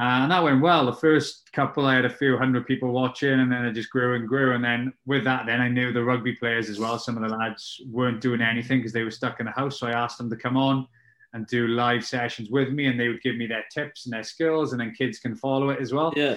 [0.00, 0.86] Uh, and that went well.
[0.86, 4.14] The first couple, I had a few hundred people watching, and then it just grew
[4.14, 4.54] and grew.
[4.54, 6.98] And then with that, then I knew the rugby players as well.
[6.98, 9.78] Some of the lads weren't doing anything because they were stuck in the house.
[9.78, 10.88] So I asked them to come on
[11.34, 14.22] and do live sessions with me, and they would give me their tips and their
[14.22, 16.12] skills, and then kids can follow it as well.
[16.16, 16.36] Yeah.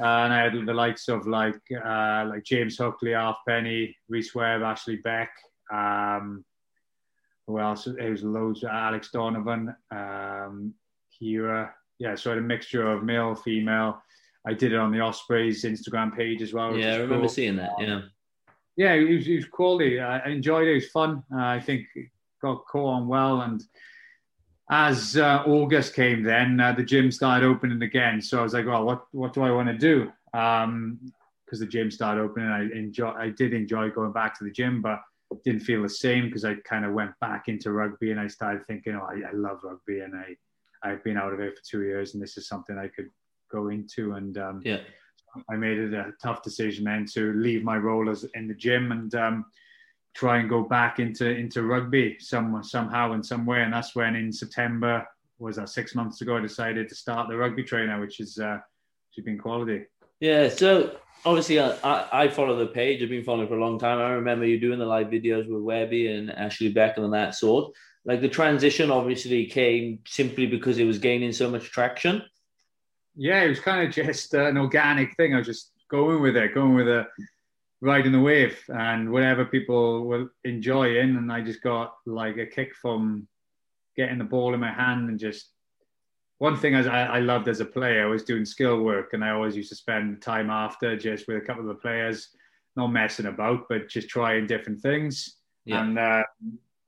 [0.00, 4.34] Uh, and I had the likes of like uh, like James Hook, Leigh Halfpenny, Rhys
[4.34, 5.30] Webb, Ashley Beck.
[5.72, 6.44] Um,
[7.46, 7.86] who else?
[7.86, 8.64] It was loads.
[8.64, 10.74] Alex Donovan, um,
[11.22, 14.02] Kira yeah, so I had a mixture of male, female.
[14.46, 16.76] I did it on the Ospreys Instagram page as well.
[16.76, 17.28] Yeah, I remember cool.
[17.28, 17.70] seeing that.
[17.78, 18.02] Yeah.
[18.76, 20.00] Yeah, it was, it was quality.
[20.00, 20.72] I enjoyed it.
[20.72, 21.22] It was fun.
[21.32, 21.86] Uh, I think
[22.42, 23.42] got caught on well.
[23.42, 23.62] And
[24.68, 28.20] as uh, August came, then uh, the gym started opening again.
[28.20, 30.10] So I was like, well, what what do I want to do?
[30.32, 30.98] Because um,
[31.50, 33.10] the gym started opening, I enjoy.
[33.10, 35.00] I did enjoy going back to the gym, but
[35.44, 38.66] didn't feel the same because I kind of went back into rugby and I started
[38.66, 40.36] thinking, oh, I, I love rugby and I
[40.84, 43.10] I've been out of it for two years, and this is something I could
[43.50, 44.12] go into.
[44.12, 44.80] And um, yeah,
[45.50, 48.92] I made it a tough decision then to leave my role as in the gym
[48.92, 49.46] and um,
[50.14, 53.62] try and go back into into rugby some somehow and somewhere.
[53.62, 55.06] And that's when in September
[55.38, 58.58] was that six months ago I decided to start the rugby trainer, which is uh,
[59.08, 59.84] which has been quality.
[60.20, 63.02] Yeah, so obviously uh, I, I follow the page.
[63.02, 63.98] I've been following for a long time.
[63.98, 67.74] I remember you doing the live videos with Webby and Ashley Beck and that sort.
[68.04, 72.22] Like the transition obviously came simply because it was gaining so much traction.
[73.16, 75.34] Yeah, it was kind of just an organic thing.
[75.34, 77.06] I was just going with it, going with it,
[77.80, 81.16] riding the wave, and whatever people were enjoying.
[81.16, 83.26] And I just got like a kick from
[83.96, 85.50] getting the ball in my hand and just
[86.38, 89.30] one thing as I, I, loved as a player was doing skill work, and I
[89.30, 92.30] always used to spend time after just with a couple of the players,
[92.76, 95.36] not messing about, but just trying different things.
[95.64, 95.82] Yeah.
[95.82, 96.24] And uh,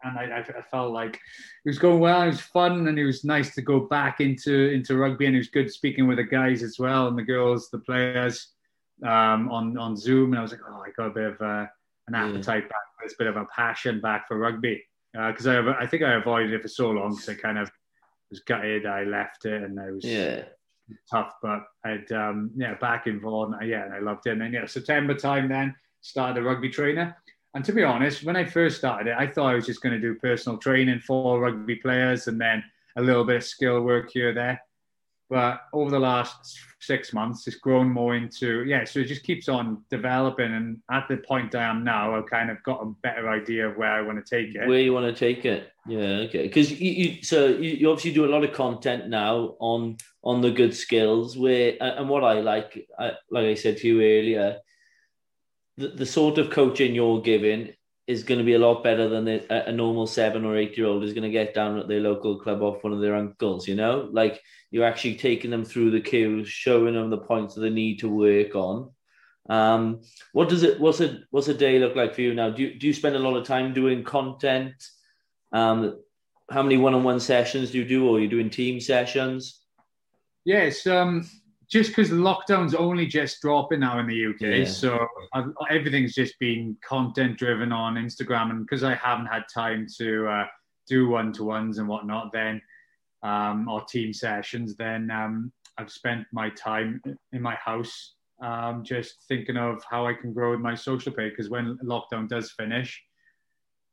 [0.07, 2.23] and I, I, felt like it was going well.
[2.23, 5.27] It was fun, and it was nice to go back into into rugby.
[5.27, 8.49] And it was good speaking with the guys as well, and the girls, the players
[9.05, 10.33] um, on on Zoom.
[10.33, 11.66] And I was like, oh, I got a bit of uh,
[12.09, 12.69] an appetite yeah.
[12.69, 16.14] back, a bit of a passion back for rugby because uh, I I think I
[16.14, 17.71] avoided it for so long because I kind of
[18.31, 18.87] was gutted.
[18.87, 20.45] I left it, and I was yeah
[21.11, 23.55] tough, but I'd um, yeah back involved.
[23.61, 24.31] And, yeah, and I loved it.
[24.31, 27.16] And then yeah, September time then started a rugby trainer
[27.57, 29.95] and to be honest, when I first started it, I thought I was just going
[29.95, 32.62] to do personal training for rugby players and then
[32.97, 34.61] a little bit of skill work here there.
[35.31, 38.85] But over the last six months, it's grown more into yeah.
[38.85, 42.51] So it just keeps on developing, and at the point I am now, I've kind
[42.51, 44.69] of got a better idea of where I want to take it.
[44.69, 46.42] Where you want to take it, yeah, okay.
[46.42, 50.42] Because you, you, so you, you obviously do a lot of content now on on
[50.42, 51.38] the good skills.
[51.38, 54.59] Where and what I like, I, like I said to you earlier,
[55.77, 57.73] the, the sort of coaching you're giving
[58.07, 60.87] is going to be a lot better than a, a normal seven or eight year
[60.87, 63.67] old is going to get down at their local club off one of their uncles.
[63.67, 67.62] You know, like you're actually taking them through the cues, showing them the points that
[67.62, 68.91] they need to work on,
[69.49, 70.81] Um, what does it?
[70.81, 72.51] What's a what's a day look like for you now?
[72.51, 74.75] Do you, do you spend a lot of time doing content?
[75.53, 76.01] Um,
[76.51, 79.62] how many one-on-one sessions do you do, or are you doing team sessions?
[80.45, 81.29] Yes, um,
[81.68, 84.64] just because lockdown's only just dropping now in the UK, yeah.
[84.64, 89.87] so I've, everything's just been content driven on Instagram, and because I haven't had time
[89.98, 90.46] to uh,
[90.88, 92.61] do one to ones and whatnot, then
[93.22, 97.02] um, or team sessions, then um, I've spent my time
[97.33, 101.33] in my house um, just thinking of how I can grow my social page.
[101.33, 103.02] Because when lockdown does finish,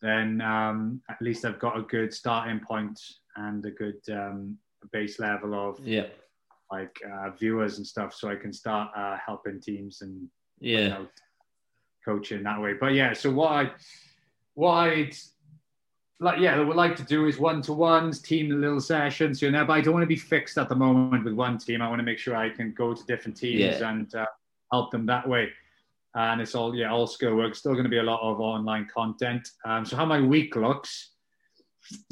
[0.02, 3.00] then um, at least I've got a good starting point
[3.36, 4.58] and a good um,
[4.92, 6.08] base level of yeah
[6.72, 10.28] like uh, viewers and stuff, so I can start uh, helping teams and
[10.60, 11.08] yeah you know,
[12.06, 12.74] coaching that way.
[12.74, 13.72] But yeah, so what I
[14.54, 15.16] what I'd
[16.20, 19.42] like yeah, what I would like to do is one to ones, team little sessions,
[19.42, 19.66] you know.
[19.66, 21.82] But I don't want to be fixed at the moment with one team.
[21.82, 23.90] I want to make sure I can go to different teams yeah.
[23.90, 24.26] and uh,
[24.72, 25.50] help them that way.
[26.16, 27.56] And it's all yeah, all skill work.
[27.56, 29.50] Still going to be a lot of online content.
[29.66, 31.10] Um, so how my week looks.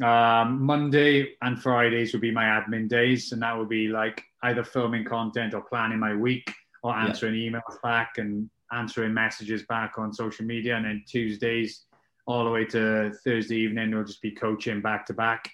[0.04, 4.64] Um, Monday and Fridays would be my admin days, and that would be like either
[4.64, 6.52] filming content or planning my week
[6.84, 7.52] or answering yeah.
[7.52, 10.76] emails back and answering messages back on social media.
[10.76, 11.86] And then Tuesdays
[12.28, 15.50] all the way to Thursday evening, we'll just be coaching back to back.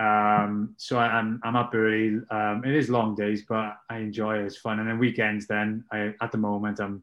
[0.00, 2.20] Um, so I, am I'm, I'm up early.
[2.30, 4.46] Um, it is long days, but I enjoy it.
[4.46, 4.80] It's fun.
[4.80, 7.02] And then weekends, then I at the moment I'm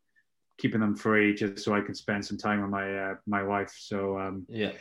[0.57, 3.73] keeping them free just so I can spend some time with my uh, my wife.
[3.77, 4.71] So um, yeah.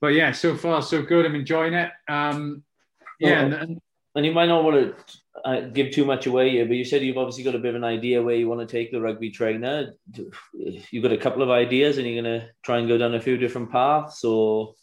[0.00, 1.26] But yeah, so far so good.
[1.26, 1.90] I'm enjoying it.
[2.08, 2.64] Um,
[3.18, 3.80] yeah, and, and,
[4.14, 4.94] and you might not want to
[5.44, 7.76] uh, give too much away here, but you said you've obviously got a bit of
[7.76, 9.94] an idea where you want to take the rugby trainer.
[10.52, 13.20] You've got a couple of ideas, and you're going to try and go down a
[13.20, 14.74] few different paths, or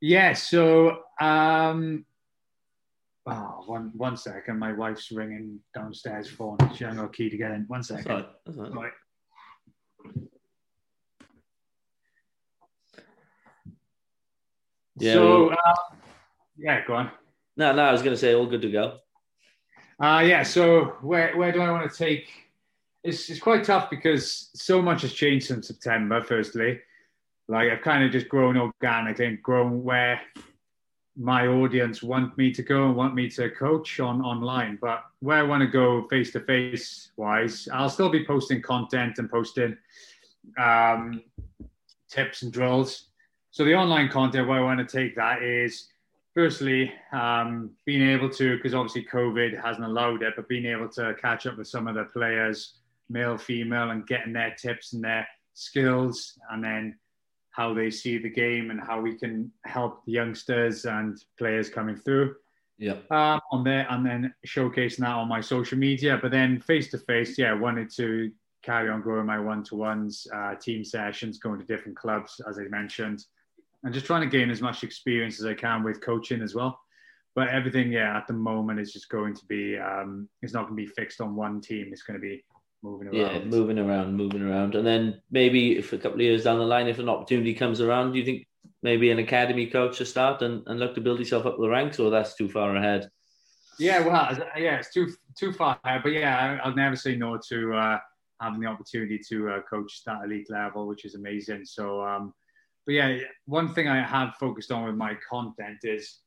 [0.00, 0.32] yeah.
[0.32, 2.06] So, um,
[3.26, 6.56] oh, one one second, my wife's ringing downstairs phone.
[6.74, 7.64] She hasn't got a key to get in.
[7.68, 8.26] One second.
[8.46, 8.72] That's right.
[8.72, 8.92] Right.
[14.98, 15.14] Yeah.
[15.14, 15.74] So, uh,
[16.56, 17.10] yeah, go on.
[17.56, 18.98] No, no, I was going to say all good to go.
[20.00, 20.42] Uh, yeah.
[20.42, 22.28] So where where do I want to take?
[23.04, 26.22] It's it's quite tough because so much has changed since September.
[26.22, 26.80] Firstly,
[27.48, 30.20] like I've kind of just grown organically and grown where
[31.16, 34.78] my audience want me to go and want me to coach on online.
[34.80, 39.18] But where I want to go face to face wise, I'll still be posting content
[39.18, 39.76] and posting
[40.58, 41.22] um,
[42.08, 43.08] tips and drills.
[43.50, 45.91] So the online content where I want to take that is
[46.34, 51.14] firstly, um, being able to, because obviously COVID hasn't allowed it, but being able to
[51.20, 55.26] catch up with some of the players, male, female, and getting their tips and their
[55.54, 56.98] skills, and then
[57.50, 61.96] how they see the game and how we can help the youngsters and players coming
[61.96, 62.34] through.
[62.78, 62.96] Yeah.
[63.10, 66.18] Um, on there, and then showcasing that on my social media.
[66.20, 70.26] But then face to face, yeah, wanted to carry on growing my one to ones,
[70.34, 73.24] uh, team sessions, going to different clubs, as I mentioned
[73.84, 76.78] and just trying to gain as much experience as I can with coaching as well.
[77.34, 80.76] But everything, yeah, at the moment is just going to be, um, it's not going
[80.76, 81.88] to be fixed on one team.
[81.90, 82.44] It's going to be
[82.82, 83.16] moving around.
[83.16, 84.74] Yeah, moving around, moving around.
[84.74, 87.80] And then maybe if a couple of years down the line, if an opportunity comes
[87.80, 88.46] around, do you think
[88.82, 91.98] maybe an academy coach to start and, and look to build yourself up the ranks,
[91.98, 93.08] or that's too far ahead?
[93.78, 96.02] Yeah, well, yeah, it's too too far ahead.
[96.02, 97.98] But yeah, I'll never say no to uh,
[98.40, 101.64] having the opportunity to uh, coach that elite level, which is amazing.
[101.64, 102.34] So um,
[102.86, 106.18] but yeah, one thing I have focused on with my content is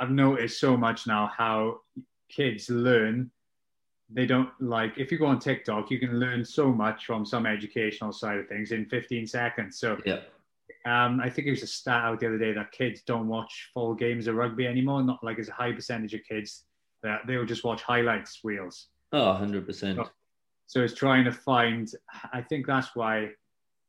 [0.00, 1.78] I've noticed so much now how
[2.28, 3.30] kids learn.
[4.10, 7.46] They don't like if you go on TikTok, you can learn so much from some
[7.46, 9.78] educational side of things in 15 seconds.
[9.78, 10.20] So yeah.
[10.86, 13.70] Um, I think it was a stat out the other day that kids don't watch
[13.72, 15.02] full games of rugby anymore.
[15.02, 16.64] Not like it's a high percentage of kids
[17.02, 18.88] that they'll just watch highlights reels.
[19.12, 19.96] Oh, 100%.
[19.96, 20.10] So,
[20.66, 21.90] so it's trying to find,
[22.32, 23.30] I think that's why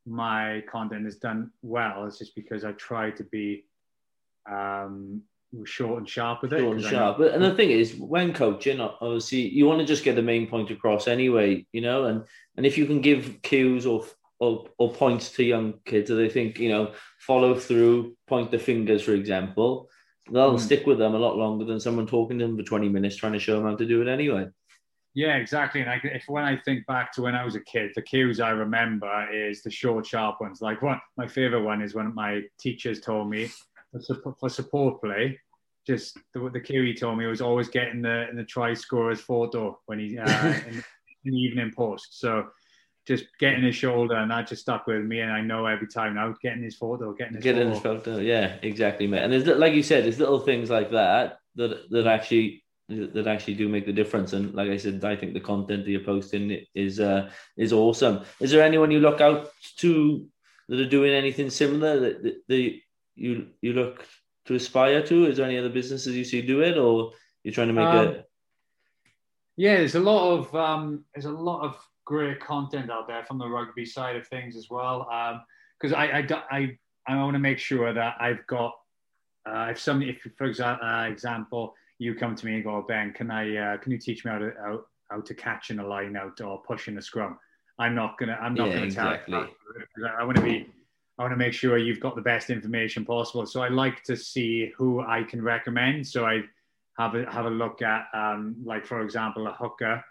[0.05, 2.05] my content is done well.
[2.05, 3.65] It's just because I try to be
[4.49, 5.21] um,
[5.63, 6.59] short and sharp with it.
[6.59, 7.17] Short and sharp.
[7.17, 10.47] But, and the thing is, when coaching, obviously, you want to just get the main
[10.47, 12.05] point across anyway, you know.
[12.05, 12.23] And
[12.57, 14.05] and if you can give cues or
[14.39, 18.59] or, or points to young kids that they think, you know, follow through, point the
[18.59, 19.89] fingers, for example,
[20.32, 20.59] they'll mm.
[20.59, 23.34] stick with them a lot longer than someone talking to them for 20 minutes trying
[23.34, 24.45] to show them how to do it anyway.
[25.16, 25.80] Yeah, exactly.
[25.80, 28.41] And I, if when I think back to when I was a kid, the cues
[28.41, 30.61] I remember is the short, sharp ones.
[30.61, 33.49] Like one, my favorite one is when my teachers told me
[34.39, 35.39] for support play,
[35.88, 39.80] just the, the cue he told me was always getting the the try scorer's photo
[39.86, 40.84] when he uh, in, in,
[41.24, 42.20] the evening post.
[42.20, 42.47] So
[43.07, 45.22] just getting his shoulder, and that just stuck with me.
[45.22, 47.95] And I know every time now, getting his photo, getting his getting photo.
[47.95, 48.18] his photo.
[48.20, 49.24] Yeah, exactly, mate.
[49.24, 53.55] And there's like you said, there's little things like that that that actually that actually
[53.55, 54.33] do make the difference.
[54.33, 58.23] And like I said, I think the content that you're posting is uh, is awesome.
[58.39, 60.27] Is there anyone you look out to
[60.69, 62.73] that are doing anything similar that, that, that
[63.15, 64.05] you you look
[64.45, 65.25] to aspire to?
[65.25, 67.13] Is there any other businesses you see do it, or
[67.43, 68.29] you're trying to make um, it?
[69.57, 73.39] Yeah, there's a lot of um, there's a lot of great content out there from
[73.39, 75.07] the rugby side of things as well.
[75.79, 76.77] Because um, I, I I
[77.07, 78.73] I want to make sure that I've got
[79.47, 83.13] uh, if some if for example, uh, example you come to me and go, Ben,
[83.13, 85.87] can I uh, can you teach me how to how, how to catch in a
[85.87, 87.37] line out or push in a scrum?
[87.79, 89.33] I'm not gonna I'm not yeah, gonna exactly.
[89.33, 90.07] tell you.
[90.07, 90.67] I want to be
[91.17, 93.45] I want to make sure you've got the best information possible.
[93.45, 96.05] So I like to see who I can recommend.
[96.05, 96.41] So I
[96.97, 100.03] have a have a look at um, like for example a hooker.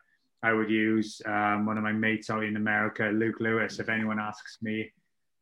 [0.43, 3.79] I would use um, one of my mates out in America, Luke Lewis.
[3.79, 4.93] If anyone asks me,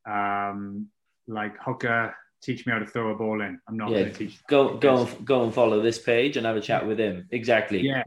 [0.09, 0.86] um,
[1.26, 3.59] like hooker, teach me how to throw a ball in.
[3.68, 4.47] I'm not yeah, going to teach.
[4.47, 7.26] Go go and, go and follow this page and have a chat with him.
[7.30, 7.80] Exactly.
[7.80, 8.03] Yeah.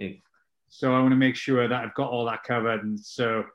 [0.68, 3.46] So I want to make sure that I've got all that covered, and so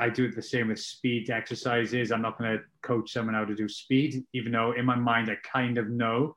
[0.00, 2.10] I do it the same with speed exercises.
[2.10, 5.30] I'm not going to coach someone how to do speed, even though in my mind
[5.30, 6.36] I kind of know,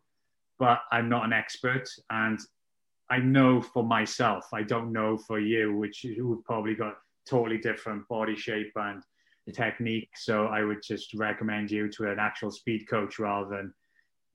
[0.60, 1.90] but I'm not an expert.
[2.10, 2.40] And
[3.10, 8.08] I know for myself, I don't know for you, which who've probably got totally different
[8.08, 9.02] body shape and
[9.52, 10.10] technique.
[10.16, 13.74] So I would just recommend you to an actual speed coach rather than,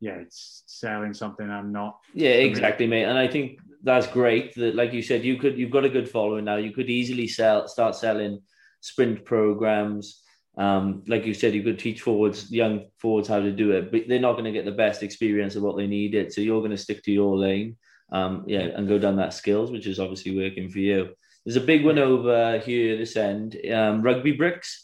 [0.01, 1.99] yeah, it's selling something I'm not.
[2.13, 3.05] Yeah, exactly, mate.
[3.05, 6.09] And I think that's great that, like you said, you could, you've got a good
[6.09, 6.57] following now.
[6.57, 8.41] You could easily sell, start selling
[8.81, 10.21] sprint programs.
[10.57, 14.03] Um, like you said, you could teach forwards, young forwards, how to do it, but
[14.07, 16.33] they're not going to get the best experience of what they needed.
[16.33, 17.77] So you're going to stick to your lane,
[18.13, 21.09] um, yeah, and go down that skills, which is obviously working for you.
[21.45, 24.84] There's a big one over here this end, um, rugby bricks.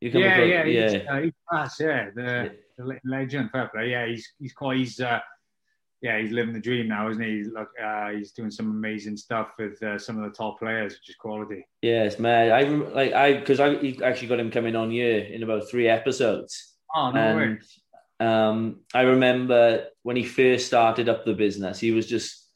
[0.00, 3.90] You yeah, across, yeah, yeah, he's, uh, he's class, yeah, the, the legend, fair play.
[3.90, 5.20] Yeah, he's he's quite he's uh,
[6.00, 7.38] yeah, he's living the dream now, isn't he?
[7.38, 10.94] He's like uh, he's doing some amazing stuff with uh, some of the top players,
[10.94, 11.66] which is quality.
[11.82, 12.50] Yes, man.
[12.50, 16.74] I like I because I actually got him coming on here in about three episodes.
[16.94, 18.26] Oh no and, way.
[18.26, 22.46] Um, I remember when he first started up the business, he was just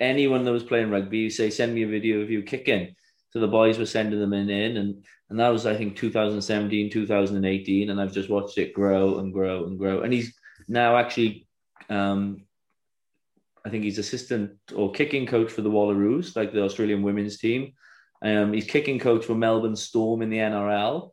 [0.00, 1.18] anyone that was playing rugby.
[1.18, 2.94] You say, send me a video of you kicking.
[3.30, 6.90] So the boys were sending them in, in and and that was I think 2017,
[6.90, 10.00] 2018, and I've just watched it grow and grow and grow.
[10.00, 10.34] And he's
[10.68, 11.46] now actually
[11.90, 12.46] um,
[13.64, 17.74] I think he's assistant or kicking coach for the Wallaroos, like the Australian women's team.
[18.22, 21.10] Um, he's kicking coach for Melbourne Storm in the NRL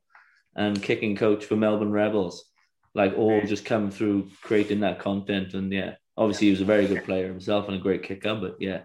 [0.56, 2.46] and kicking coach for Melbourne Rebels.
[2.94, 5.54] Like all just come through creating that content.
[5.54, 8.56] And yeah, obviously he was a very good player himself and a great kicker, but
[8.60, 8.82] yeah.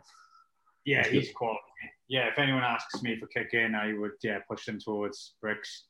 [0.84, 1.60] Yeah, he's quality.
[2.10, 5.84] Yeah, if anyone asks me for kicking, I would yeah push them towards bricks.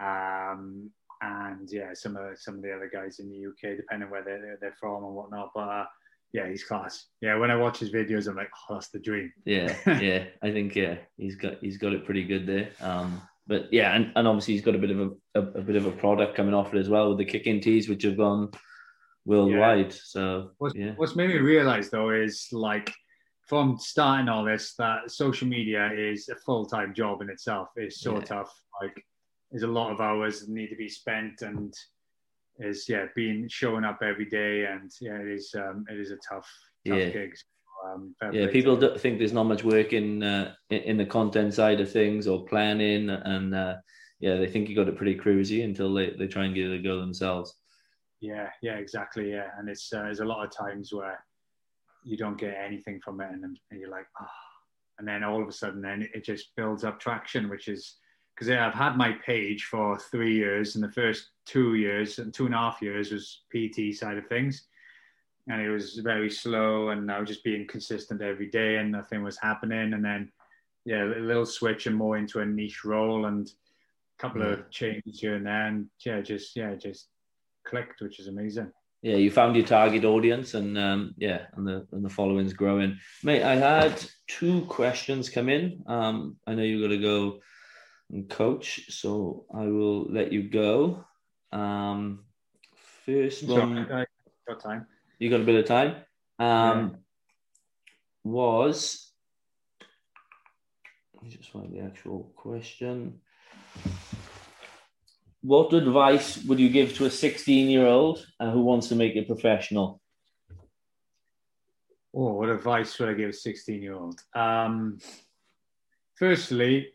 [0.00, 0.90] Um,
[1.20, 4.56] and yeah, some of some of the other guys in the UK, depending where they're,
[4.58, 5.50] they're from and whatnot.
[5.54, 5.84] But uh,
[6.32, 7.08] yeah, he's class.
[7.20, 9.30] Yeah, when I watch his videos, I'm like, oh, that's the dream.
[9.44, 12.70] Yeah, yeah, I think yeah, he's got he's got it pretty good there.
[12.80, 15.76] Um, but yeah, and, and obviously he's got a bit of a, a, a bit
[15.76, 18.50] of a product coming off it as well with the kicking tees, which have gone
[19.26, 19.92] worldwide.
[19.92, 19.98] Yeah.
[20.02, 20.92] So what's, yeah.
[20.96, 22.92] what's made me realize though is like
[23.50, 27.70] from starting all this that social media is a full time job in itself.
[27.74, 28.20] It's so yeah.
[28.20, 28.54] tough.
[28.80, 29.04] Like
[29.50, 31.74] there's a lot of hours that need to be spent and
[32.60, 36.16] is yeah being showing up every day and yeah it is um, it is a
[36.16, 36.48] tough
[36.86, 37.08] tough yeah.
[37.08, 37.34] gig.
[37.84, 41.80] Um, yeah, people do think there's not much work in, uh, in the content side
[41.80, 43.76] of things or planning, and uh,
[44.20, 46.80] yeah, they think you got it pretty cruisy until they, they try and give it
[46.80, 47.56] a go themselves.
[48.20, 49.30] Yeah, yeah, exactly.
[49.30, 51.24] Yeah, and it's uh, there's a lot of times where
[52.04, 54.28] you don't get anything from it, and, and you're like, ah, oh.
[54.98, 57.96] and then all of a sudden, then it just builds up traction, which is
[58.34, 62.46] because I've had my page for three years, and the first two years and two
[62.46, 64.66] and a half years was PT side of things,
[65.48, 69.22] and it was very slow, and I was just being consistent every day, and nothing
[69.22, 70.32] was happening, and then
[70.84, 74.52] yeah, a little switch and more into a niche role, and a couple yeah.
[74.52, 77.08] of changes here and there, and yeah, just yeah, just
[77.66, 78.72] clicked, which is amazing.
[79.02, 82.98] Yeah, you found your target audience, and um, yeah, and the and the following's growing.
[83.24, 85.82] Mate, I had two questions come in.
[85.86, 87.40] Um, I know you got to go
[88.10, 88.90] and coach.
[88.90, 91.04] So I will let you go.
[91.50, 92.24] Um,
[93.06, 93.86] first one.
[94.46, 94.86] got time.
[95.18, 95.96] You got a bit of time.
[96.38, 96.88] Um, yeah.
[98.24, 99.10] Was
[101.14, 103.20] let me just find the actual question.
[105.42, 109.16] What advice would you give to a 16 year old uh, who wants to make
[109.16, 110.00] it professional?
[112.14, 114.20] Oh, what advice would I give a 16 year old?
[114.34, 114.98] Um,
[116.14, 116.92] firstly,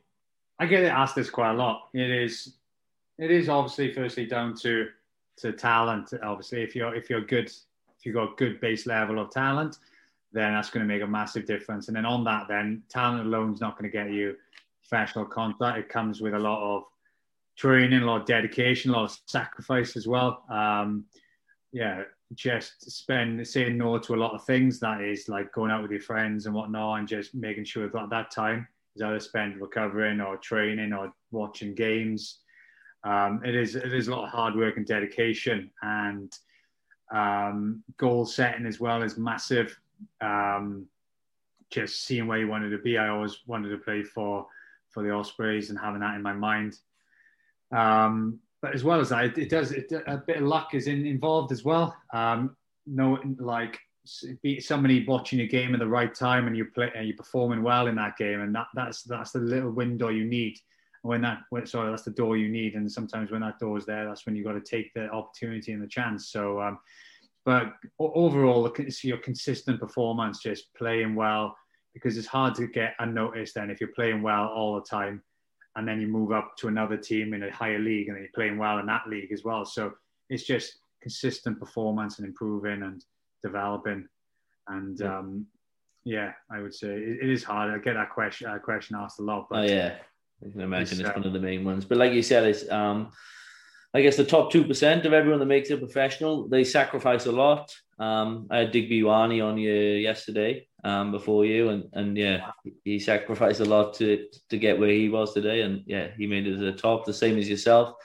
[0.60, 1.90] I get asked this quite a lot.
[1.94, 2.56] It is,
[3.18, 4.88] it is obviously firstly down to
[5.38, 6.14] to talent.
[6.24, 9.78] Obviously, if you're if you're good, if you've got good base level of talent,
[10.32, 11.88] then that's going to make a massive difference.
[11.88, 14.36] And then on that, then talent alone is not going to get you
[14.88, 15.78] professional contract.
[15.78, 16.84] It comes with a lot of
[17.58, 20.44] training, a lot of dedication, a lot of sacrifice as well.
[20.50, 21.06] Um,
[21.72, 22.04] yeah,
[22.34, 24.80] just spend saying no to a lot of things.
[24.80, 28.10] That is like going out with your friends and whatnot, and just making sure that
[28.10, 32.40] that time is either spent recovering or training or watching games.
[33.04, 36.34] Um, it is it is a lot of hard work and dedication, and
[37.14, 39.78] um, goal setting as well is massive.
[40.22, 40.88] Um,
[41.70, 42.98] just seeing where you wanted to be.
[42.98, 44.48] I always wanted to play for
[44.90, 46.78] for the Ospreys and having that in my mind.
[47.72, 51.06] Um, but as well as that, it, does it, a bit of luck is in,
[51.06, 51.96] involved as well.
[52.14, 52.56] Um,
[52.88, 53.80] no, like
[54.42, 57.64] be somebody watching a game at the right time and you play and you're performing
[57.64, 60.58] well in that game, and that that's that's the little window you need.
[61.02, 63.86] when that when, sorry, that's the door you need, and sometimes when that door is
[63.86, 66.30] there, that's when you got to take the opportunity and the chance.
[66.30, 66.62] So.
[66.62, 66.80] Um,
[67.46, 71.56] but overall, your consistent performance, just playing well,
[71.94, 75.22] because it's hard to get unnoticed then if you're playing well all the time
[75.76, 78.32] and then you move up to another team in a higher league and then you're
[78.34, 79.66] playing well in that league as well.
[79.66, 79.94] So
[80.30, 83.04] it's just consistent performance and improving and
[83.44, 84.08] developing.
[84.68, 85.46] And yeah, um,
[86.06, 87.72] yeah I would say it, it is hard.
[87.72, 89.48] I get that question uh, question asked a lot.
[89.50, 89.98] But oh yeah,
[90.46, 91.86] I can imagine it's, it's one of the main ones.
[91.86, 93.12] But like you said, it's um,
[93.96, 97.32] I guess the top two percent of everyone that makes it professional, they sacrifice a
[97.32, 97.74] lot.
[97.98, 102.52] Um, I had Digby Ioane on you yesterday um, before you, and and yeah,
[102.84, 106.46] he sacrificed a lot to to get where he was today, and yeah, he made
[106.46, 107.96] it to the top, the same as yourself,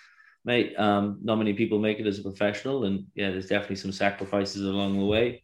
[0.45, 0.78] mate.
[0.78, 4.62] Um, not many people make it as a professional, and yeah, there's definitely some sacrifices
[4.62, 5.43] along the way.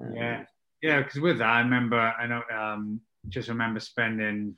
[0.00, 0.44] Um, yeah,
[0.82, 4.56] yeah, because with that, I remember, I know, um, just remember spending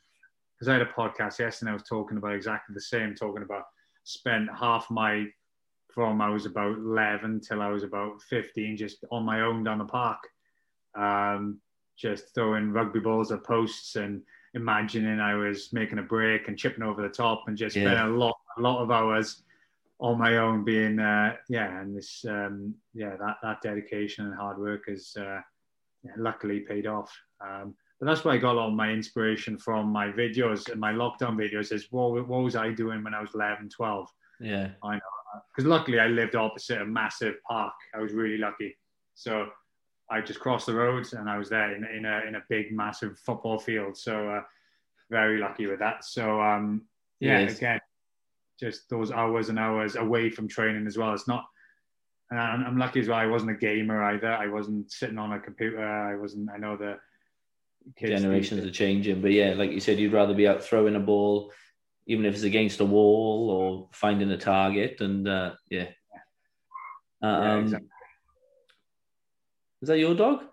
[0.54, 3.42] because I had a podcast yesterday, and I was talking about exactly the same, talking
[3.42, 3.64] about
[4.04, 5.26] spent half my
[5.92, 9.78] from I was about 11 till I was about 15, just on my own down
[9.78, 10.26] the park.
[10.94, 11.60] Um,
[11.96, 14.22] just throwing rugby balls at posts and
[14.54, 17.84] imagining I was making a break and chipping over the top and just yeah.
[17.84, 19.42] spent a lot, a lot of hours
[20.00, 24.58] on my own being, uh, yeah, and this, um, yeah, that, that dedication and hard
[24.58, 25.40] work has uh,
[26.02, 27.14] yeah, luckily paid off.
[27.40, 30.80] Um, but that's where I got a lot of my inspiration from my videos and
[30.80, 34.08] my lockdown videos is what, what was I doing when I was 11, 12?
[34.40, 34.70] Yeah.
[34.82, 35.00] I know.
[35.54, 37.72] Because luckily I lived opposite a massive park.
[37.94, 38.76] I was really lucky.
[39.14, 39.46] So
[40.10, 42.72] I just crossed the road and I was there in, in, a, in a big,
[42.72, 43.96] massive football field.
[43.96, 44.40] So uh,
[45.08, 46.04] very lucky with that.
[46.04, 46.82] So um,
[47.20, 47.58] yeah, yes.
[47.58, 47.78] again,
[48.58, 51.14] just those hours and hours away from training as well.
[51.14, 51.44] It's not,
[52.30, 53.18] and I'm lucky as well.
[53.18, 54.32] I wasn't a gamer either.
[54.32, 55.86] I wasn't sitting on a computer.
[55.86, 56.50] I wasn't.
[56.50, 56.98] I know the
[57.98, 61.52] generations are changing, but yeah, like you said, you'd rather be out throwing a ball,
[62.06, 65.00] even if it's against a wall or finding a target.
[65.00, 65.88] And uh, yeah,
[67.22, 67.88] um, yeah exactly.
[69.82, 70.44] Is that your dog?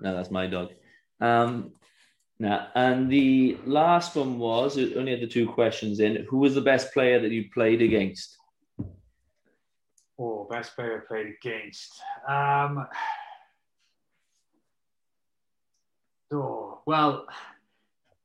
[0.00, 0.70] No, that's my dog.
[1.20, 1.72] Um,
[2.38, 6.26] now, and the last one was only had the two questions in.
[6.28, 8.36] Who was the best player that you played against?
[10.18, 12.00] Oh, best player I played against.
[12.28, 12.86] Um,
[16.32, 17.26] oh, well,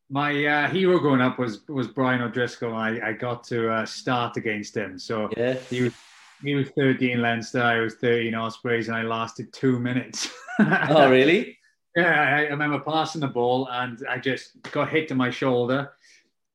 [0.10, 2.74] my uh, hero growing up was was Brian O'Driscoll.
[2.74, 4.98] I, I got to uh, start against him.
[4.98, 5.54] So yeah.
[5.70, 5.94] he was
[6.42, 10.30] he was 13 Leinster, I was 13 Ospreys, and I lasted two minutes.
[10.60, 11.56] oh, really?
[11.96, 15.92] Yeah, I, I, remember passing the ball and I just got hit to my shoulder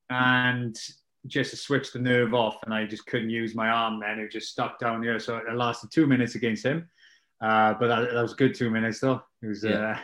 [0.09, 0.79] and
[1.27, 4.21] just to switch the nerve off, and I just couldn't use my arm then.
[4.21, 5.19] It just stuck down here.
[5.19, 6.89] So I lasted two minutes against him.
[7.41, 9.23] Uh, but that, that, was good two minutes, though.
[9.43, 9.65] It was.
[9.65, 9.99] Yeah.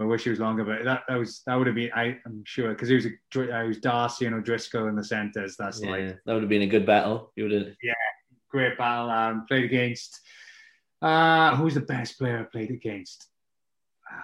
[0.00, 2.18] Uh, I wish it was longer, but that, that was that would have been I,
[2.26, 5.56] am sure because it was a, it was D'Arcy and O'Driscoll in the centres.
[5.56, 7.32] That's yeah, like that would have been a good battle.
[7.36, 7.92] You would have yeah,
[8.48, 9.10] great battle.
[9.10, 10.20] Um, played against.
[11.02, 13.26] Uh, who's the best player I played against?
[14.10, 14.18] Wow.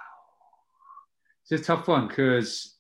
[1.43, 2.77] It's a tough one because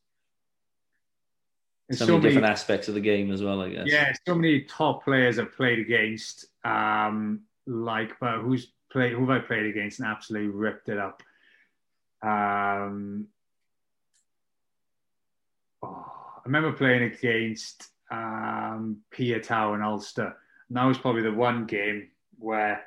[1.92, 3.86] so, so many different aspects of the game as well, I guess.
[3.86, 6.46] Yeah, so many top players I've played against.
[6.64, 9.12] Um, like, but who's played?
[9.12, 11.22] Who have I played against and absolutely ripped it up?
[12.22, 13.26] Um,
[15.82, 20.36] oh, I remember playing against um, Piutau and Ulster
[20.68, 22.08] and that was probably the one game
[22.38, 22.82] where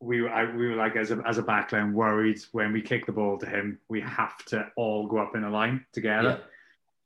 [0.00, 3.06] we were, I, we were like, as a, as a backline, worried when we kick
[3.06, 6.40] the ball to him, we have to all go up in a line together.
[6.40, 6.46] Yeah.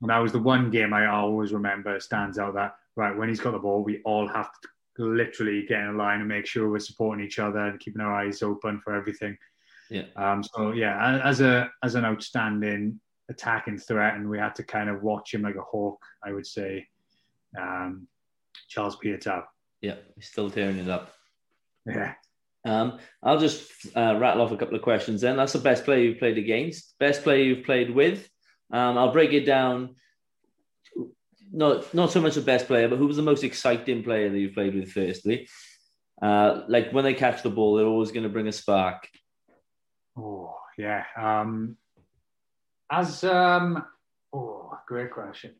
[0.01, 3.39] And that was the one game I always remember stands out that, right, when he's
[3.39, 4.49] got the ball, we all have
[4.97, 8.01] to literally get in a line and make sure we're supporting each other and keeping
[8.01, 9.37] our eyes open for everything.
[9.89, 10.03] Yeah.
[10.15, 14.89] Um, so yeah, as a as an outstanding attacking threat, and we had to kind
[14.89, 16.87] of watch him like a hawk, I would say.
[17.57, 18.07] Um,
[18.67, 19.43] Charles Piutau.
[19.81, 21.13] Yeah, he's still tearing it up.
[21.85, 22.13] Yeah.
[22.65, 25.21] Um, I'll just uh, rattle off a couple of questions.
[25.21, 28.29] Then that's the best player you've played against, best player you've played with.
[28.71, 29.95] Um, I'll break it down.
[31.51, 34.37] Not not so much the best player, but who was the most exciting player that
[34.37, 34.91] you played with?
[34.91, 35.47] Firstly,
[36.21, 39.07] uh, like when they catch the ball, they're always going to bring a spark.
[40.17, 41.03] Oh yeah.
[41.15, 41.77] Um,
[42.91, 43.85] as um,
[44.33, 45.53] oh, great question.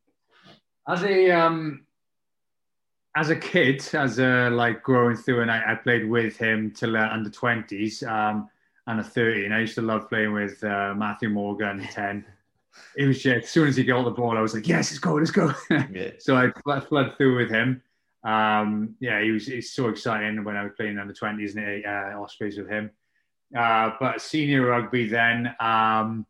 [0.88, 1.86] As a um,
[3.16, 6.96] as a kid, as a like growing through, and I, I played with him till
[6.96, 8.50] uh, under twenties um,
[8.88, 12.26] and a thirty, and I used to love playing with uh, Matthew Morgan ten.
[12.96, 15.00] It was just as soon as he got the ball, I was like, "Yes, let's
[15.00, 15.54] go, let's go."
[15.92, 16.12] Yeah.
[16.20, 17.82] so I flood, flood through with him.
[18.24, 22.22] Um, yeah, he was he's so exciting when I was playing under twenties and uh,
[22.22, 22.92] Ospreys with him.
[23.56, 26.26] Uh, but senior rugby then, um,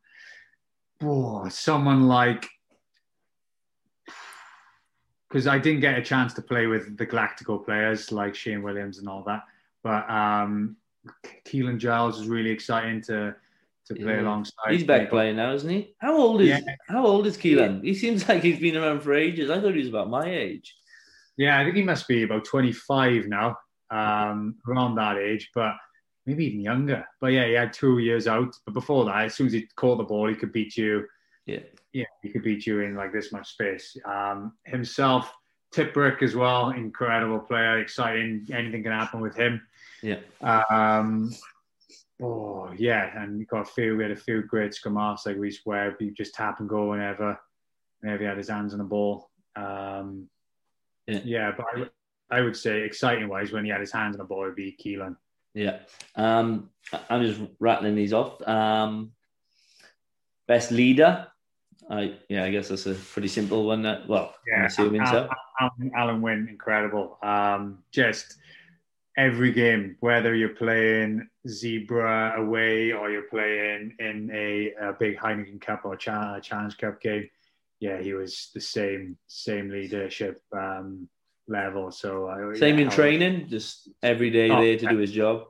[1.01, 2.47] oh, someone like
[5.29, 8.99] because I didn't get a chance to play with the Galactical players like Shane Williams
[8.99, 9.43] and all that.
[9.83, 10.77] But um,
[11.45, 13.35] Keelan Giles is really exciting to
[13.87, 14.21] to play yeah.
[14.21, 14.71] alongside.
[14.71, 15.95] He's back playing now, isn't he?
[15.99, 16.59] How old is yeah.
[16.87, 17.83] How old is Keelan?
[17.83, 19.49] He seems like he's been around for ages.
[19.49, 20.75] I thought he was about my age.
[21.37, 23.57] Yeah, I think he must be about 25 now,
[23.91, 25.75] um, around that age, but
[26.27, 27.07] maybe even younger.
[27.19, 28.55] But yeah, he had two years out.
[28.65, 31.07] But before that, as soon as he caught the ball, he could beat you.
[31.47, 31.61] Yeah
[31.97, 33.97] yeah, he could beat you in like this much space.
[34.05, 35.33] Um, himself,
[35.73, 38.45] Tipuric as well, incredible player, exciting.
[38.53, 39.65] Anything can happen with him.
[40.03, 40.19] Yeah.
[40.41, 41.33] Um,
[42.21, 43.97] oh yeah, and we got a few.
[43.97, 45.95] We had a few great scrum like Rhys Webb.
[45.99, 47.39] He just tap and go whenever,
[48.01, 49.31] whenever he had his hands on the ball.
[49.55, 50.29] Um,
[51.07, 51.21] yeah.
[51.23, 54.25] yeah, but I, I would say exciting wise when he had his hands on the
[54.25, 55.15] ball would be Keelan.
[55.57, 55.79] Yeah.
[56.15, 56.69] Um,
[57.09, 58.47] I'm just rattling these off.
[58.47, 59.11] Um,
[60.47, 61.27] best leader.
[61.89, 63.81] I yeah, I guess that's a pretty simple one.
[63.81, 65.29] That well, yeah, I'm assuming Alun, so.
[65.61, 67.17] Alun, Alun Wyn, incredible.
[67.23, 68.37] Um, just
[69.17, 75.59] every game, whether you're playing Zebre away or you're playing in a, a big Heineken
[75.59, 77.29] Cup or Challenge Cup game,
[77.79, 81.09] yeah, he was the same same leadership um,
[81.47, 81.91] level.
[81.91, 85.43] So uh, same yeah, in training, just every day oh, there to do his job.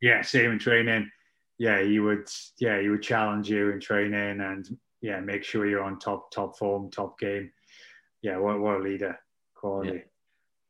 [0.00, 1.10] Yeah, same in training.
[1.58, 2.28] Yeah, he would.
[2.58, 4.66] Yeah, he would challenge you in training and
[5.00, 7.50] yeah, make sure you're on top top form, top game.
[8.22, 9.18] Yeah, what, what a leader,
[9.54, 10.02] quality.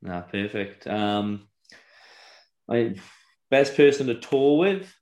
[0.02, 0.10] Yeah.
[0.10, 0.86] Nah, perfect.
[0.86, 1.48] Um,
[2.68, 2.96] I
[3.50, 4.92] best person to tour with.